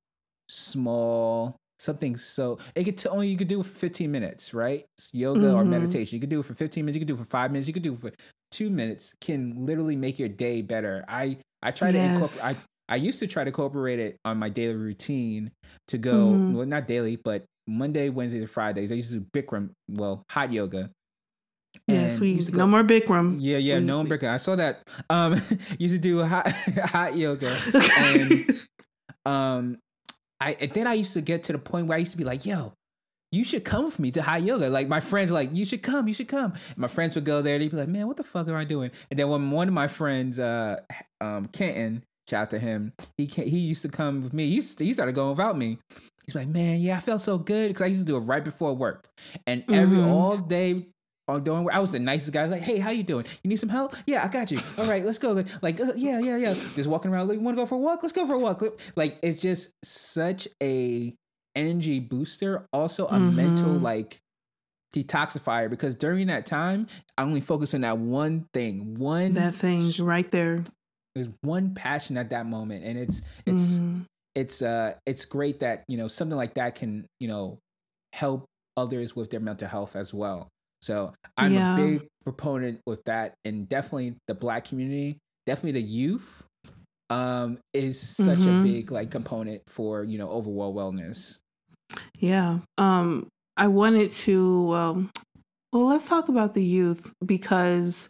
[0.48, 4.86] small, something so it could t- only you could do it for 15 minutes, right?
[4.98, 5.58] It's yoga mm-hmm.
[5.58, 6.16] or meditation.
[6.16, 7.74] You could do it for 15 minutes, you could do it for five minutes, you
[7.74, 8.12] could do it for
[8.52, 11.04] two minutes, can literally make your day better.
[11.08, 11.96] I I try yes.
[11.96, 12.58] to incorporate.
[12.58, 15.52] I I used to try to incorporate it on my daily routine
[15.88, 16.28] to go.
[16.28, 16.54] Mm-hmm.
[16.54, 18.92] Well, not daily, but Monday, Wednesday, and Fridays.
[18.92, 20.92] I used to do Bikram, well, hot yoga.
[21.88, 23.38] Yes, we used to go, no more Bikram.
[23.42, 24.30] Yeah, yeah, no more Bikram.
[24.30, 24.88] I saw that.
[25.10, 25.42] Um,
[25.80, 26.50] used to do hot
[26.86, 27.56] hot yoga,
[27.98, 28.60] and
[29.26, 29.78] um,
[30.40, 32.24] I and then I used to get to the point where I used to be
[32.24, 32.74] like, "Yo,
[33.36, 34.70] you should come with me to hot yoga.
[34.70, 36.54] Like my friends like, you should come, you should come.
[36.54, 37.60] And my friends would go there.
[37.60, 38.92] They'd be like, man, what the fuck am I doing?
[39.12, 40.80] And then when one of my friends, uh,
[41.20, 44.48] um, Kenton, shout out to him, he he used to come with me.
[44.48, 45.78] He, used to, he started going without me.
[46.26, 48.44] He's like, man, yeah, I felt so good because I used to do it right
[48.44, 49.10] before work,
[49.46, 50.08] and every mm-hmm.
[50.08, 50.86] all day
[51.28, 52.42] on doing I was the nicest guy.
[52.42, 53.26] I was like, hey, how you doing?
[53.44, 53.96] You need some help?
[54.06, 54.60] Yeah, I got you.
[54.78, 55.44] All right, let's go.
[55.62, 56.54] Like, uh, yeah, yeah, yeah.
[56.76, 57.28] Just walking around.
[57.28, 58.04] Like, want to go for a walk?
[58.04, 58.64] Let's go for a walk.
[58.96, 61.16] Like, it's just such a
[61.56, 63.36] energy booster, also a mm-hmm.
[63.36, 64.20] mental like
[64.94, 70.00] detoxifier because during that time I only focus on that one thing, one that thing's
[70.00, 70.64] right there.
[71.16, 74.02] There's one passion at that moment, and it's it's mm-hmm.
[74.36, 77.58] it's uh it's great that you know something like that can you know
[78.14, 78.46] help
[78.78, 80.50] others with their mental health as well.
[80.82, 81.74] So I'm yeah.
[81.74, 86.44] a big proponent with that, and definitely the Black community, definitely the youth,
[87.10, 88.60] um, is such mm-hmm.
[88.60, 91.40] a big like component for you know overall wellness.
[92.20, 92.60] Yeah.
[92.78, 95.10] Um, I wanted to, well,
[95.72, 98.10] well, let's talk about the youth because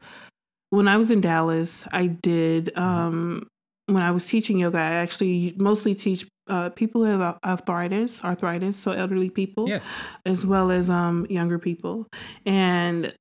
[0.76, 3.48] when I was in Dallas, I did, um,
[3.88, 8.78] when I was teaching yoga, I actually mostly teach uh, people who have arthritis, arthritis,
[8.78, 9.86] so elderly people, yes.
[10.26, 12.08] as well as um, younger people.
[12.46, 13.14] And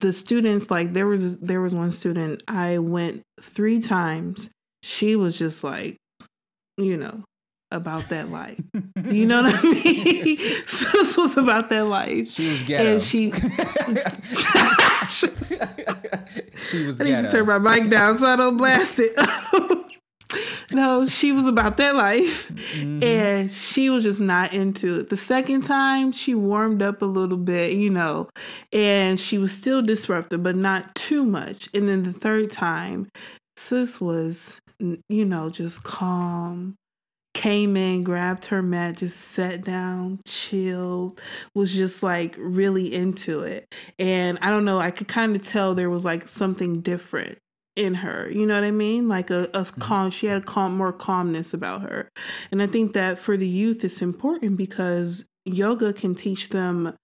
[0.00, 4.50] the students, like there was there was one student I went three times.
[4.82, 5.96] She was just like,
[6.76, 7.24] you know,
[7.72, 8.60] about that life.
[9.10, 10.36] You know what I mean?
[10.38, 12.30] this was about that life.
[12.30, 12.92] She was ghetto.
[12.92, 13.30] And she
[16.72, 19.12] She was I need to turn my mic down so I don't blast it.
[20.72, 22.48] no, she was about that life.
[22.48, 23.02] Mm-hmm.
[23.02, 25.10] And she was just not into it.
[25.10, 28.30] The second time, she warmed up a little bit, you know,
[28.72, 31.68] and she was still disruptive, but not too much.
[31.74, 33.10] And then the third time,
[33.56, 36.76] sis was, you know, just calm,
[37.34, 41.20] came in, grabbed her mat, just sat down, chilled,
[41.54, 43.72] was just like really into it.
[43.98, 47.38] And I don't know, I could kind of tell there was like something different
[47.76, 48.30] in her.
[48.30, 49.08] You know what I mean?
[49.08, 49.80] Like a, a mm-hmm.
[49.80, 52.08] calm, she had a calm, more calmness about her.
[52.50, 56.94] And I think that for the youth, it's important because yoga can teach them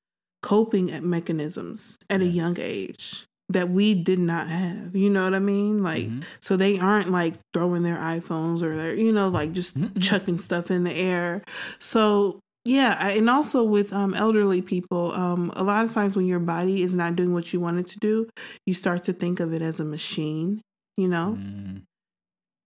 [0.43, 2.29] coping mechanisms at yes.
[2.29, 4.95] a young age that we did not have.
[4.95, 5.83] You know what I mean?
[5.83, 6.21] Like, mm-hmm.
[6.41, 9.99] so they aren't like throwing their iPhones or their, you know, like just mm-hmm.
[10.01, 11.43] chucking stuff in the air.
[11.79, 16.41] So, yeah, and also with um, elderly people, um, a lot of times when your
[16.41, 18.29] body is not doing what you want it to do,
[18.67, 20.61] you start to think of it as a machine,
[20.97, 21.39] you know?
[21.41, 21.83] Mm.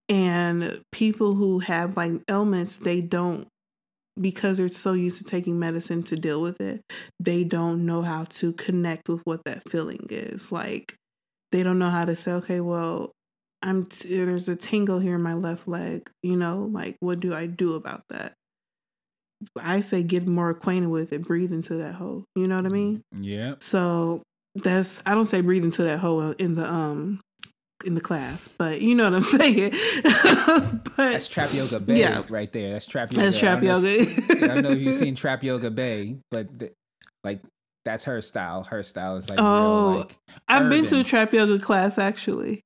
[0.09, 3.47] And people who have like ailments, they don't
[4.19, 6.81] because they're so used to taking medicine to deal with it,
[7.19, 10.51] they don't know how to connect with what that feeling is.
[10.51, 10.95] Like
[11.51, 13.11] they don't know how to say, okay, well,
[13.61, 17.33] I'm t- there's a tingle here in my left leg, you know, like what do
[17.33, 18.33] I do about that?
[19.61, 22.25] I say get more acquainted with it, breathe into that hole.
[22.35, 23.01] You know what I mean?
[23.19, 23.55] Yeah.
[23.59, 24.21] So
[24.55, 27.21] that's I don't say breathe into that hole in the um
[27.83, 29.71] in the class, but you know what I'm saying.
[30.03, 32.23] but that's Trap Yoga Bae yeah.
[32.29, 32.71] right there.
[32.71, 33.25] That's trap yoga.
[33.25, 33.87] That's trap I yoga.
[33.87, 36.71] If, I don't know if you've seen Trap Yoga Bae, but the,
[37.23, 37.41] like
[37.85, 38.63] that's her style.
[38.63, 40.17] Her style is like oh, real, like,
[40.47, 40.81] I've urban.
[40.81, 42.61] been to a trap yoga class actually.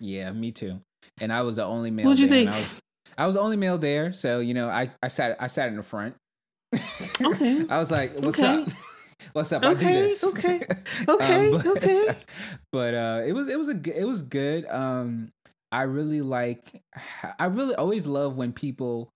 [0.00, 0.80] Yeah, me too.
[1.20, 2.06] And I was the only male.
[2.06, 2.50] What'd you think?
[2.50, 2.80] I was,
[3.18, 5.76] I was the only male there, so you know, I I sat I sat in
[5.76, 6.14] the front.
[7.22, 7.64] Okay.
[7.70, 8.62] I was like, "What's okay.
[8.62, 8.68] up?"
[9.32, 9.64] What's up?
[9.64, 10.24] Okay, I do this.
[10.24, 10.62] Okay.
[11.08, 11.52] Okay.
[11.52, 12.16] um, but, okay.
[12.72, 14.66] But uh, it was it was a it was good.
[14.68, 15.30] Um,
[15.72, 16.82] I really like.
[17.38, 19.10] I really always love when people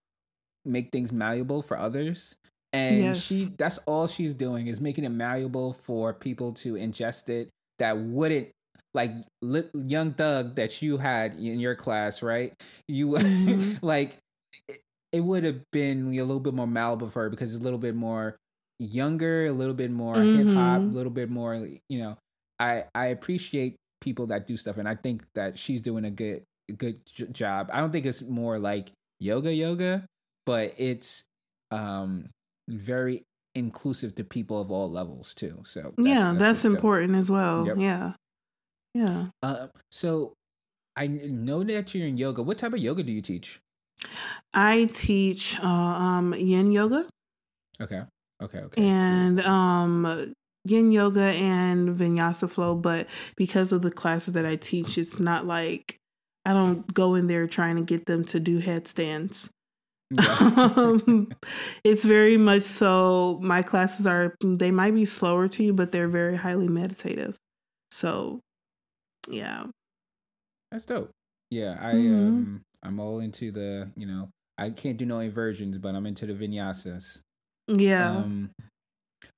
[0.64, 2.34] make things malleable for others.
[2.72, 3.20] And yes.
[3.20, 7.98] she that's all she's doing is making it malleable for people to ingest it that
[7.98, 8.50] wouldn't
[8.94, 9.12] like
[9.74, 12.52] young thug that you had in your class, right?
[12.86, 13.74] You mm-hmm.
[13.84, 14.16] like
[14.68, 14.80] it,
[15.12, 17.78] it would have been a little bit more malleable for her because it's a little
[17.78, 18.36] bit more
[18.80, 20.48] younger, a little bit more mm-hmm.
[20.48, 21.54] hip hop, a little bit more,
[21.88, 22.16] you know.
[22.58, 26.42] I I appreciate people that do stuff and I think that she's doing a good
[26.76, 27.70] good j- job.
[27.72, 30.06] I don't think it's more like yoga yoga,
[30.46, 31.22] but it's
[31.70, 32.30] um
[32.68, 33.22] very
[33.54, 35.62] inclusive to people of all levels too.
[35.66, 37.66] So that's, yeah, that's, that's important as well.
[37.66, 37.76] Yep.
[37.78, 38.12] Yeah,
[38.94, 39.26] yeah.
[39.42, 40.34] Uh, so
[40.96, 42.42] I know that you're in yoga.
[42.42, 43.60] What type of yoga do you teach?
[44.54, 47.06] I teach uh, um, Yin yoga.
[47.80, 48.02] Okay.
[48.42, 48.58] Okay.
[48.58, 48.82] Okay.
[48.82, 54.98] And um, Yin yoga and Vinyasa flow, but because of the classes that I teach,
[54.98, 55.98] it's not like
[56.44, 59.48] I don't go in there trying to get them to do headstands.
[60.10, 60.72] Yeah.
[60.76, 61.28] um,
[61.84, 63.38] it's very much so.
[63.42, 67.36] My classes are they might be slower to you, but they're very highly meditative.
[67.92, 68.40] So,
[69.28, 69.64] yeah,
[70.70, 71.10] that's dope.
[71.50, 72.14] Yeah, I mm-hmm.
[72.14, 76.26] um, I'm all into the you know I can't do no inversions, but I'm into
[76.26, 77.20] the vinyasas.
[77.78, 78.10] Yeah.
[78.10, 78.50] Um,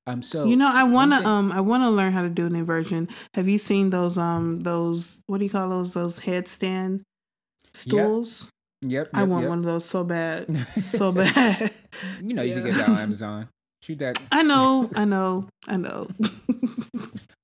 [0.07, 3.09] um so you know I wanna um I wanna learn how to do an inversion.
[3.35, 7.03] Have you seen those um those what do you call those those headstand
[7.73, 8.49] stools?
[8.83, 8.91] Yep.
[8.91, 9.51] yep I want yep.
[9.51, 10.49] one of those so bad.
[10.77, 11.71] So bad.
[12.21, 12.57] you know yeah.
[12.57, 13.49] you can get that on Amazon.
[13.83, 14.19] Shoot that.
[14.31, 16.09] I know, I know, I know.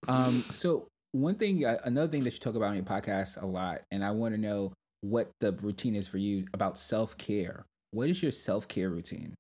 [0.09, 3.47] um so one thing uh, another thing that you talk about on your podcast a
[3.47, 7.65] lot and I want to know what the routine is for you about self-care.
[7.93, 9.35] What is your self-care routine?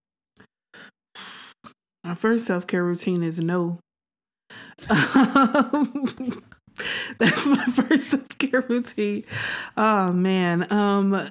[2.09, 3.81] My first self care routine is no.
[4.89, 4.97] That's
[7.47, 9.25] my first self care routine.
[9.77, 10.73] Oh man.
[10.73, 11.29] Um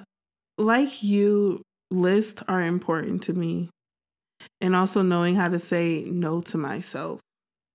[0.56, 3.70] like you, lists are important to me.
[4.60, 7.18] And also knowing how to say no to myself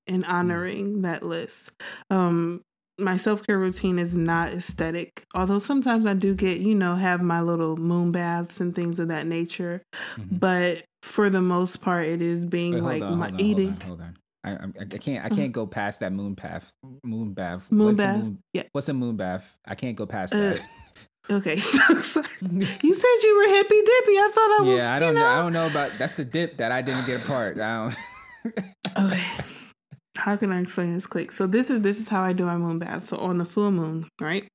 [0.07, 1.01] and honoring mm.
[1.01, 1.71] that list.
[2.09, 2.61] Um
[2.97, 7.21] my self care routine is not aesthetic, although sometimes I do get, you know, have
[7.21, 9.81] my little moon baths and things of that nature.
[10.15, 10.37] Mm-hmm.
[10.37, 13.77] But for the most part, it is being Wait, like on, my on, eating.
[13.81, 14.17] Hold on, hold on.
[14.45, 14.51] I,
[14.81, 15.35] I, can't I mm-hmm.
[15.35, 16.71] can't go past that moon bath.
[17.03, 17.71] Moon bath.
[17.71, 18.17] Moon what's bath.
[18.17, 18.63] Moon, yeah.
[18.71, 19.57] What's a moon bath?
[19.65, 20.61] I can't go past uh, that.
[21.31, 22.27] Okay, so sorry.
[22.41, 24.17] You said you were hippy dippy.
[24.17, 24.79] I thought I was.
[24.79, 25.21] Yeah, I don't know.
[25.21, 25.27] know.
[25.27, 25.91] I don't know about.
[25.97, 27.57] That's the dip that I didn't get a part.
[27.61, 27.91] I
[28.45, 29.05] don't.
[29.05, 29.23] okay
[30.23, 31.31] how can I explain this quick?
[31.31, 33.07] So this is this is how I do my moon bath.
[33.07, 34.47] So on the full moon, right?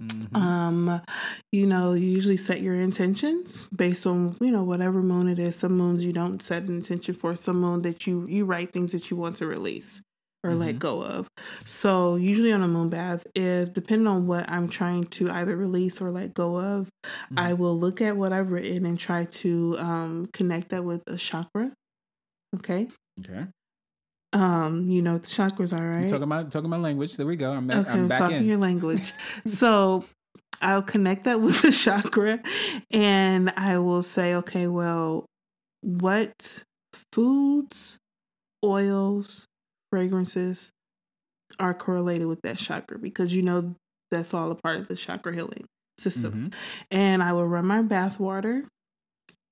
[0.00, 0.36] Mm-hmm.
[0.36, 1.02] Um,
[1.50, 5.56] you know, you usually set your intentions based on you know whatever moon it is.
[5.56, 7.34] Some moons you don't set an intention for.
[7.34, 10.02] Some moon that you you write things that you want to release.
[10.44, 10.60] or mm-hmm.
[10.60, 11.28] let go of.
[11.66, 16.00] So usually on a moon bath, if depending on what I'm trying to either release
[16.00, 17.38] or let go of, mm-hmm.
[17.38, 21.16] I will look at what I've written and try to um, connect that with a
[21.16, 21.72] chakra.
[22.56, 22.88] Okay.
[23.20, 23.46] Okay.
[24.32, 26.08] Um, you know the chakras are, right?
[26.08, 27.16] talking about talking about language.
[27.16, 27.52] There we go.
[27.52, 28.44] I'm, okay, I'm, I'm talking in.
[28.44, 29.12] your language.
[29.46, 30.04] so
[30.60, 32.40] I'll connect that with the chakra
[32.90, 35.24] and I will say, okay, well,
[35.80, 36.64] what
[37.12, 37.98] foods,
[38.64, 39.46] oils,
[39.90, 40.72] fragrances
[41.58, 43.74] are correlated with that chakra because you know
[44.10, 45.64] that's all a part of the chakra healing
[45.98, 46.32] system.
[46.32, 46.48] Mm-hmm.
[46.90, 48.64] And I will run my bath water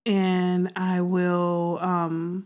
[0.04, 2.44] and I will um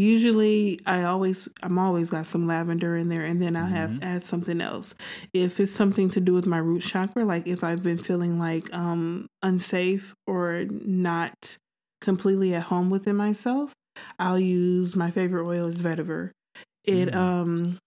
[0.00, 4.02] usually i always i'm always got some lavender in there and then i have mm-hmm.
[4.02, 4.94] add something else
[5.34, 8.72] if it's something to do with my root chakra like if i've been feeling like
[8.72, 11.56] um unsafe or not
[12.00, 13.72] completely at home within myself
[14.18, 16.30] i'll use my favorite oil is vetiver
[16.84, 17.18] it mm-hmm.
[17.18, 17.78] um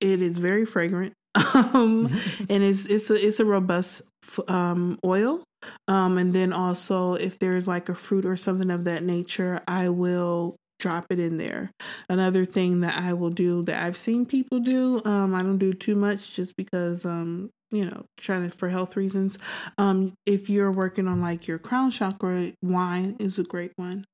[0.00, 1.14] it is very fragrant
[1.54, 2.06] um
[2.48, 4.02] and it's it's a it's a robust
[4.48, 5.42] um oil
[5.88, 9.88] um and then also if there's like a fruit or something of that nature i
[9.88, 11.70] will drop it in there.
[12.08, 15.72] Another thing that I will do that I've seen people do, um, I don't do
[15.72, 19.38] too much just because um, you know, trying to for health reasons.
[19.76, 24.04] Um, if you're working on like your crown chakra, wine is a great one.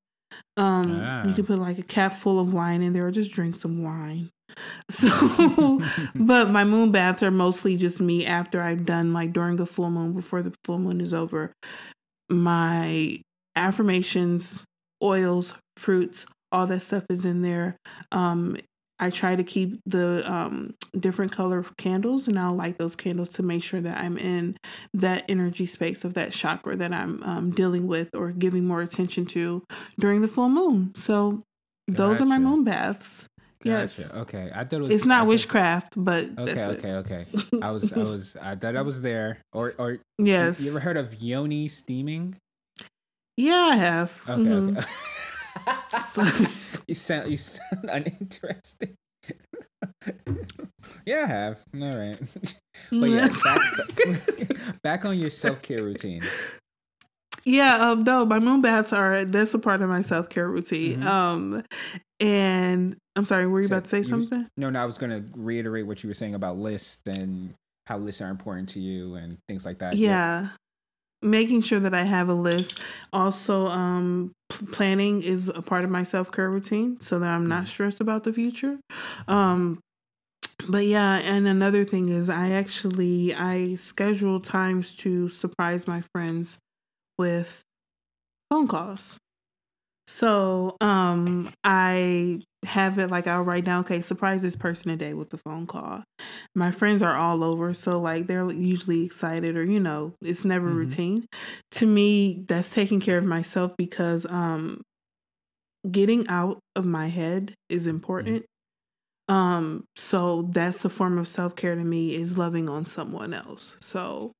[0.56, 1.26] Um, ah.
[1.26, 3.82] you can put like a cap full of wine in there or just drink some
[3.82, 4.30] wine.
[4.90, 5.80] So,
[6.14, 9.90] but my moon baths are mostly just me after I've done like during a full
[9.90, 11.52] moon before the full moon is over.
[12.28, 13.20] My
[13.56, 14.62] affirmations,
[15.02, 17.76] oils, fruits, all that stuff is in there.
[18.12, 18.56] Um,
[19.00, 23.42] I try to keep the um, different color candles, and I'll light those candles to
[23.42, 24.56] make sure that I'm in
[24.94, 29.26] that energy space of that chakra that I'm um, dealing with or giving more attention
[29.26, 29.64] to
[29.98, 30.92] during the full moon.
[30.96, 31.42] So
[31.88, 33.26] those are my moon baths.
[33.64, 33.70] Gotcha.
[33.70, 34.10] Yes.
[34.10, 34.50] Okay.
[34.54, 37.26] I thought it was, it's not witchcraft, but okay, okay, okay.
[37.62, 39.38] I was, I was, I thought I was there.
[39.52, 40.60] Or, or yes.
[40.60, 42.36] You ever heard of yoni steaming?
[43.36, 44.22] Yeah, I have.
[44.28, 44.42] Okay.
[44.42, 44.76] Mm-hmm.
[44.78, 44.86] Okay.
[46.86, 48.96] you sound you sound uninteresting.
[51.06, 51.64] yeah, I have.
[51.80, 52.18] All right.
[52.90, 56.24] But yeah, back, back on your self care routine.
[57.44, 60.98] Yeah, um, no, my moon baths are that's a part of my self care routine.
[60.98, 61.08] Mm-hmm.
[61.08, 61.64] Um,
[62.20, 64.46] and I'm sorry, were you so about to say something?
[64.56, 67.54] no, no, I was going to reiterate what you were saying about lists and
[67.86, 69.96] how lists are important to you and things like that.
[69.96, 70.48] Yeah
[71.24, 72.78] making sure that I have a list.
[73.12, 77.46] Also, um, p- planning is a part of my self care routine so that I'm
[77.46, 77.66] not mm-hmm.
[77.66, 78.78] stressed about the future.
[79.26, 79.80] Um,
[80.68, 86.58] but yeah, and another thing is I actually I schedule times to surprise my friends
[87.18, 87.62] with
[88.50, 89.16] phone calls.
[90.06, 95.14] So um I have it like I'll write down, okay, surprise this person a day
[95.14, 96.04] with the phone call.
[96.54, 100.68] My friends are all over, so like they're usually excited or you know, it's never
[100.68, 100.78] mm-hmm.
[100.78, 101.26] routine.
[101.72, 104.82] To me, that's taking care of myself because um
[105.90, 108.44] getting out of my head is important.
[109.30, 109.34] Mm-hmm.
[109.34, 113.76] Um so that's a form of self-care to me is loving on someone else.
[113.80, 114.32] So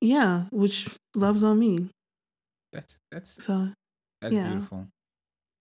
[0.00, 1.90] yeah, which loves on me.
[2.72, 3.70] That's that's so
[4.20, 4.48] that's yeah.
[4.48, 4.88] beautiful.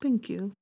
[0.01, 0.53] Thank you.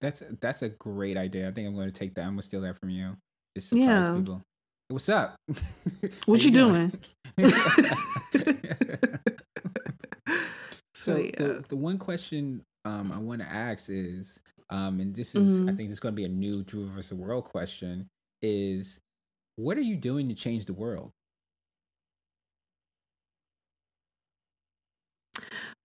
[0.00, 1.48] That's that's a great idea.
[1.48, 2.22] I think I'm going to take that.
[2.22, 3.16] I'm going to steal that from you.
[3.56, 4.14] Just surprise yeah.
[4.16, 4.42] people.
[4.88, 5.36] What's up?
[6.26, 6.92] What you, you doing?
[7.36, 7.52] doing?
[10.94, 11.30] so yeah.
[11.36, 15.68] the the one question um, I want to ask is, um, and this is mm-hmm.
[15.68, 18.08] I think this is going to be a new Drew versus World question
[18.42, 18.98] is,
[19.56, 21.12] what are you doing to change the world?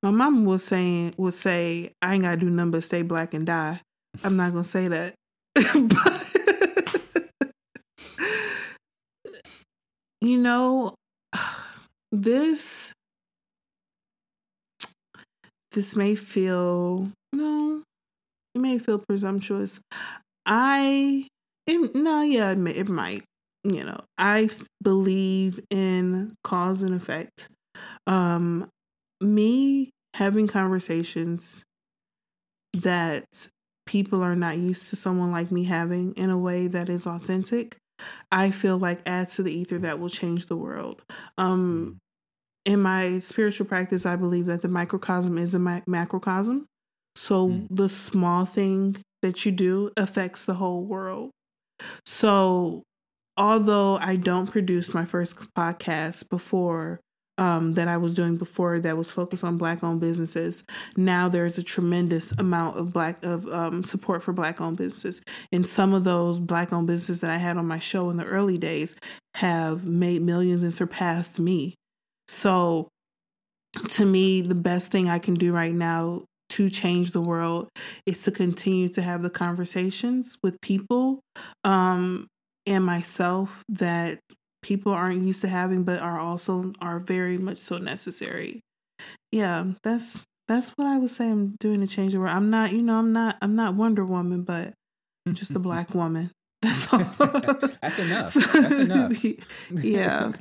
[0.03, 3.45] My mom was saying would say, I ain't gotta do nothing but stay black and
[3.45, 3.81] die.
[4.23, 5.13] I'm not gonna say that.
[5.55, 6.23] but
[10.21, 10.95] you know,
[12.11, 12.93] this
[15.71, 17.83] this may feel no,
[18.55, 19.79] it may feel presumptuous.
[20.45, 21.27] I
[21.67, 23.23] it, no, yeah, it, may, it might.
[23.63, 24.49] You know, I
[24.81, 27.49] believe in cause and effect.
[28.05, 28.69] Um,
[29.21, 31.63] me having conversations
[32.73, 33.25] that
[33.87, 37.77] people are not used to someone like me having in a way that is authentic,
[38.31, 41.01] I feel like adds to the ether that will change the world.
[41.37, 41.97] Um,
[42.65, 46.65] in my spiritual practice, I believe that the microcosm is a ma- macrocosm.
[47.15, 47.67] So mm.
[47.71, 51.31] the small thing that you do affects the whole world.
[52.05, 52.83] So
[53.37, 56.99] although I don't produce my first podcast before
[57.37, 60.63] um, that I was doing before that was focused on black owned businesses.
[60.95, 65.21] Now there's a tremendous amount of black of um, support for black owned businesses,
[65.51, 68.25] and some of those black owned businesses that I had on my show in the
[68.25, 68.95] early days
[69.35, 71.75] have made millions and surpassed me.
[72.27, 72.89] So,
[73.89, 77.69] to me, the best thing I can do right now to change the world
[78.05, 81.19] is to continue to have the conversations with people
[81.63, 82.27] um,
[82.65, 84.19] and myself that
[84.67, 88.59] people aren't used to having but are also are very much so necessary.
[89.31, 92.31] Yeah that's that's what i would say i'm doing to change the world.
[92.35, 94.73] I'm not you know i'm not i'm not wonder woman but
[95.25, 96.31] i'm just a black woman.
[96.61, 96.99] That's all.
[96.99, 98.33] That's enough.
[98.53, 99.23] That's enough.
[99.71, 100.31] Yeah.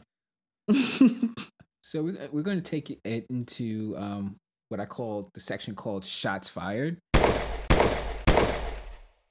[1.82, 4.36] So we're, we're going to take it into um,
[4.70, 6.98] what i call the section called shots fired.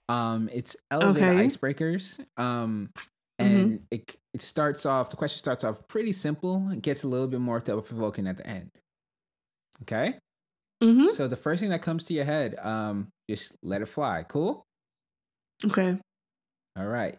[0.08, 1.46] Um it's elevator Okay.
[1.48, 2.24] icebreakers.
[2.38, 2.92] Um
[3.40, 3.56] Mm-hmm.
[3.58, 7.28] and it it starts off the question starts off pretty simple and gets a little
[7.28, 8.72] bit more thought provoking at the end.
[9.82, 10.18] Okay?
[10.82, 14.24] Hmm so the first thing that comes to your head um just let it fly
[14.28, 14.64] cool?
[15.66, 15.98] Okay.
[16.78, 17.18] All right.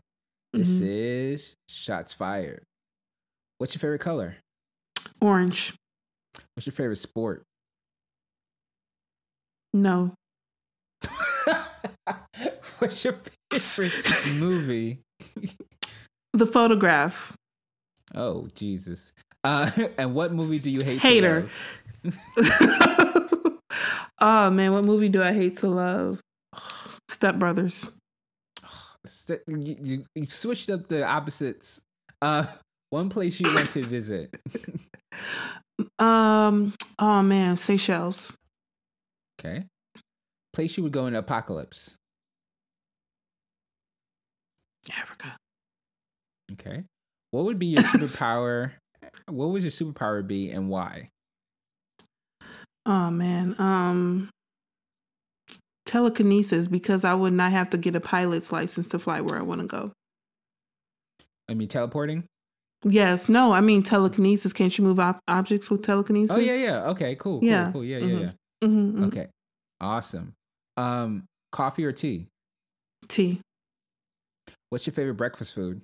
[0.53, 0.87] This Mhm.
[0.87, 2.62] is shots fired.
[3.59, 4.37] What's your favorite color?
[5.21, 5.75] Orange.
[6.55, 7.43] What's your favorite sport?
[9.75, 10.14] No.
[12.79, 13.19] What's your
[13.53, 14.99] favorite movie
[16.37, 17.32] the photograph
[18.14, 19.12] oh jesus
[19.45, 21.49] uh and what movie do you hate to Hater.
[24.20, 26.20] oh man what movie do i hate to love
[27.09, 27.89] step brothers
[29.47, 31.80] you, you, you switched up the opposites.
[32.22, 32.47] Uh,
[32.91, 34.34] one place you went to visit.
[35.99, 38.32] um oh man seychelles
[39.39, 39.64] Okay.
[40.55, 41.95] Place you would go in apocalypse.
[44.97, 45.37] africa
[46.59, 46.85] Okay.
[47.31, 48.73] What would be your superpower?
[49.29, 51.11] what would your superpower be and why?
[52.85, 54.31] Oh man, um
[55.85, 59.43] telekinesis because I would not have to get a pilot's license to fly where I
[59.43, 59.93] want to go.
[61.49, 62.25] I mean, teleporting.
[62.85, 64.53] Yes, no, I mean telekinesis.
[64.53, 66.35] Can't you move ob- objects with telekinesis?
[66.37, 66.85] Oh yeah, yeah.
[66.91, 67.41] Okay, cool.
[67.41, 67.71] cool, Yeah.
[67.73, 67.85] cool.
[67.85, 68.21] Yeah, yeah, Mhm.
[68.21, 68.69] yeah.
[68.69, 69.27] Mm-hmm, Okay,
[69.81, 70.35] awesome.
[70.77, 72.27] Um, coffee or tea?
[73.09, 73.41] Tea,
[74.71, 75.83] What's your favorite breakfast food?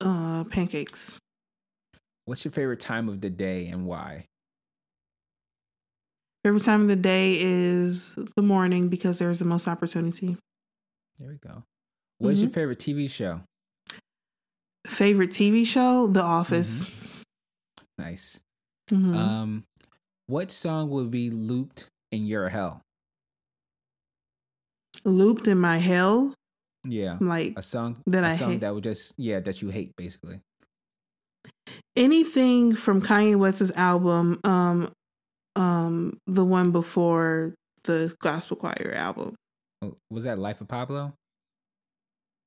[0.00, 1.18] Uh, pancakes.
[2.24, 4.26] What's your favorite time of the day and why?
[6.44, 10.36] Favorite time of the day is the morning because there's the most opportunity.
[11.18, 11.62] There we go.
[12.18, 12.54] What's your Mhm.
[12.54, 13.42] favorite TV show?
[14.86, 16.84] Favorite TV show: The Office.
[17.98, 18.40] Nice.
[18.90, 19.14] Mhm.
[19.14, 19.64] Um,
[20.26, 22.82] what song would be looped in your hell?
[25.04, 26.34] Looped in my hell,
[26.88, 28.60] Yeah, like a song That a I song hate.
[28.60, 30.40] that would just yeah that you hate basically.
[31.96, 34.92] anything from Kanye West's album, um,
[35.56, 39.34] um, the one before the Gospel Choir album.
[39.82, 41.12] Oh, Was that Life of Pablo?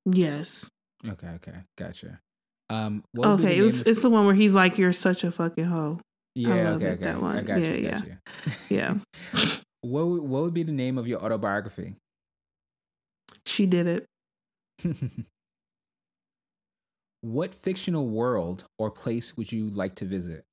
[0.05, 0.65] Yes.
[1.07, 2.19] Okay, okay, gotcha.
[2.69, 4.93] Um, what would be the Okay, it's of- it's the one where he's like, "You're
[4.93, 5.99] such a fucking hoe."
[6.35, 7.45] yeah, love okay, it, okay, that I one.
[7.45, 8.01] got Yeah, you, yeah.
[8.05, 8.17] you.
[8.69, 8.93] Yeah,
[9.81, 11.95] what would, what would be the name of your autobiography?
[13.45, 14.05] she did it.
[17.21, 20.45] what fictional world or place would you like to visit?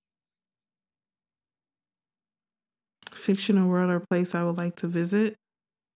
[3.13, 5.37] Fictional world or place I would like to visit.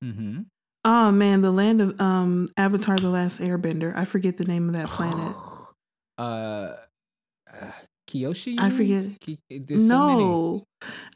[0.02, 0.42] Mm-hmm.
[0.84, 3.94] Oh man, the land of um Avatar: The Last Airbender.
[3.94, 5.36] I forget the name of that planet.
[6.18, 6.76] uh,
[7.52, 7.72] uh,
[8.10, 8.58] Kyoshi.
[8.58, 9.20] I forget.
[9.20, 10.64] Ki- there's so no.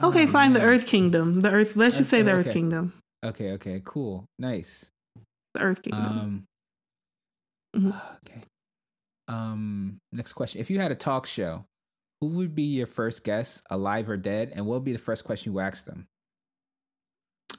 [0.03, 0.53] Okay, Oh, fine.
[0.53, 0.61] The.
[0.61, 1.41] Earth Kingdom.
[1.41, 1.77] The Earth.
[1.77, 2.93] Let's just say the Earth Kingdom.
[3.25, 4.91] Okay, okay, cool, nice.
[5.55, 6.19] The Earth Kingdom.
[6.19, 6.45] Um,
[7.75, 8.17] Mhm.
[8.27, 8.43] okay.
[9.29, 11.65] Um, next question: If you had a talk show,
[12.21, 15.25] who would be your first guest, alive or dead, and what would be the first
[15.25, 16.07] question you ask them?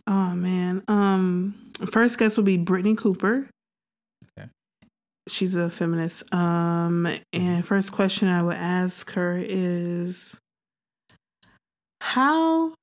[0.08, 0.84] Oh man.
[0.88, 3.50] Um first guest would be Brittney Cooper.
[4.38, 4.50] Okay.
[5.28, 6.32] She's a feminist.
[6.34, 10.38] Um and first question I would ask her is
[12.02, 12.76] how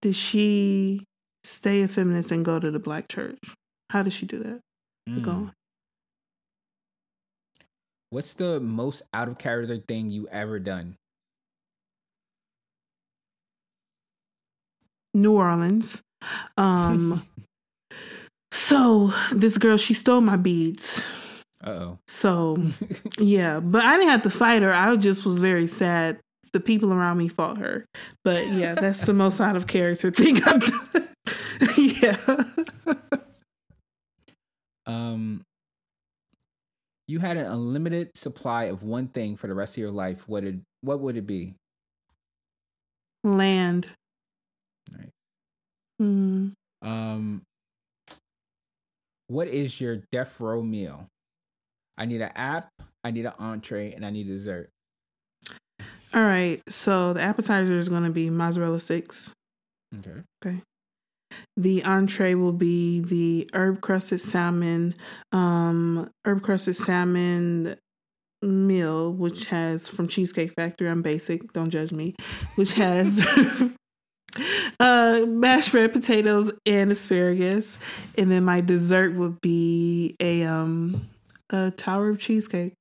[0.00, 1.04] did she
[1.44, 3.38] stay a feminist and go to the black church?
[3.90, 4.60] How did she do that?
[5.08, 5.22] Mm.
[5.22, 5.52] Go on.
[8.12, 10.98] What's the most out of character thing you ever done?
[15.14, 16.02] New Orleans.
[16.58, 17.26] Um
[18.52, 21.02] so this girl she stole my beads.
[21.64, 21.98] Uh oh.
[22.06, 22.58] So
[23.18, 24.74] Yeah, but I didn't have to fight her.
[24.74, 26.20] I just was very sad.
[26.52, 27.86] The people around me fought her.
[28.24, 31.08] But yeah, that's the most out of character thing I've done.
[31.78, 32.44] yeah.
[34.84, 35.46] um,
[37.12, 40.26] you had an unlimited supply of one thing for the rest of your life.
[40.26, 41.54] What did what would it be?
[43.22, 43.86] Land.
[44.90, 45.10] Right.
[45.98, 46.48] Hmm.
[46.80, 47.42] Um,
[49.28, 51.06] what is your death row meal?
[51.98, 52.70] I need an app,
[53.04, 54.70] I need an entree, and I need dessert.
[56.14, 56.62] All right.
[56.68, 59.32] So the appetizer is going to be mozzarella sticks.
[59.98, 60.22] Okay.
[60.44, 60.62] Okay.
[61.56, 64.94] The entree will be the herb crusted salmon,
[65.32, 67.76] um, herb crusted salmon
[68.40, 70.88] meal, which has from Cheesecake Factory.
[70.88, 72.14] I'm basic, don't judge me.
[72.56, 73.20] Which has
[74.80, 77.78] uh, mashed red potatoes and asparagus,
[78.16, 81.08] and then my dessert would be a um
[81.50, 82.72] a tower of cheesecake,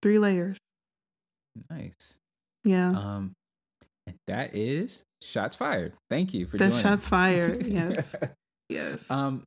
[0.00, 0.56] three layers.
[1.70, 2.18] Nice.
[2.64, 3.32] Yeah, Um,
[4.26, 5.92] that is shots fired.
[6.10, 6.96] Thank you for that's joining.
[6.96, 7.66] shots fired.
[7.66, 8.14] Yes,
[8.68, 9.10] yes.
[9.10, 9.42] um,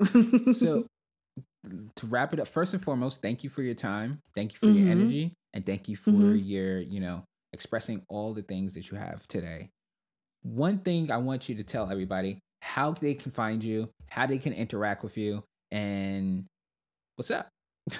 [0.53, 0.86] so
[1.95, 4.11] to wrap it up, first and foremost, thank you for your time.
[4.36, 4.91] Thank you for your Mhm.
[4.91, 6.41] energy, and thank you for Mhm.
[6.47, 9.70] your, you know, expressing all the things that you have today.
[10.43, 14.38] One thing I want you to tell everybody how they can find you, how they
[14.38, 16.45] can interact with you, and
[17.15, 17.49] what's up.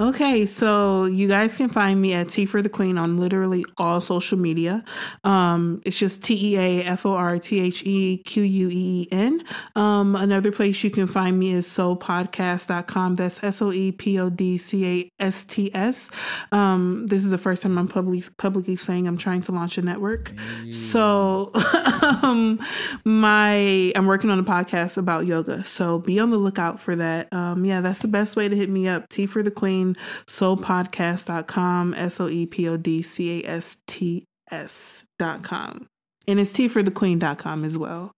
[0.00, 4.00] Okay, so you guys can find me at Tea for the Queen on literally all
[4.00, 4.82] social media.
[5.24, 8.72] Um, it's just T E A F O R T H E Q U E
[8.72, 9.42] E N.
[9.76, 13.16] Um, another place you can find me is soulpodcast.com.
[13.16, 16.10] That's S O E P O D C A S T S.
[16.50, 19.82] Um, this is the first time I'm publicly publicly saying I'm trying to launch a
[19.82, 20.32] network.
[20.70, 21.52] So
[22.22, 22.58] um
[23.04, 25.62] my I'm working on a podcast about yoga.
[25.64, 27.30] So be on the lookout for that.
[27.34, 29.10] Um yeah, that's the best way to hit me up.
[29.10, 29.89] Tea for the Queen,
[30.26, 35.86] soulpodcast.com, S O E P O D C A S T S dot com.
[36.26, 38.12] And it's Tea for the Queen.com as well.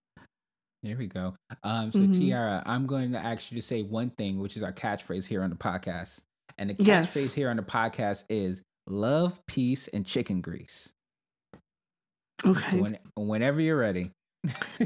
[0.82, 1.34] There we go.
[1.62, 2.18] Um, so Mhm.
[2.18, 5.42] Tiara, I'm going to ask you to say one thing, which is our catchphrase here
[5.42, 6.20] on the podcast.
[6.58, 7.32] And the catchphrase Yes.
[7.34, 10.90] here on the podcast is love, peace, and chicken grease.
[12.44, 12.70] Okay.
[12.78, 14.10] So when, whenever you're ready.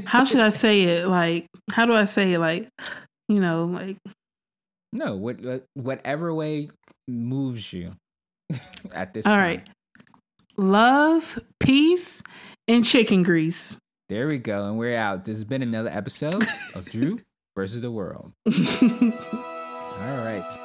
[0.05, 1.07] how should I say it?
[1.07, 2.39] Like, how do I say it?
[2.39, 2.69] Like,
[3.27, 3.97] you know, like
[4.93, 6.69] No, what, what- whatever way
[7.07, 7.93] moves you
[8.93, 9.41] at this all time.
[9.41, 9.69] right.
[10.57, 12.23] Love, peace,
[12.67, 13.77] and chicken grease.
[14.09, 14.65] There we go.
[14.65, 15.25] And we're out.
[15.25, 17.19] This has been another episode of Drew
[17.55, 18.31] versus the World.
[18.47, 20.63] All right.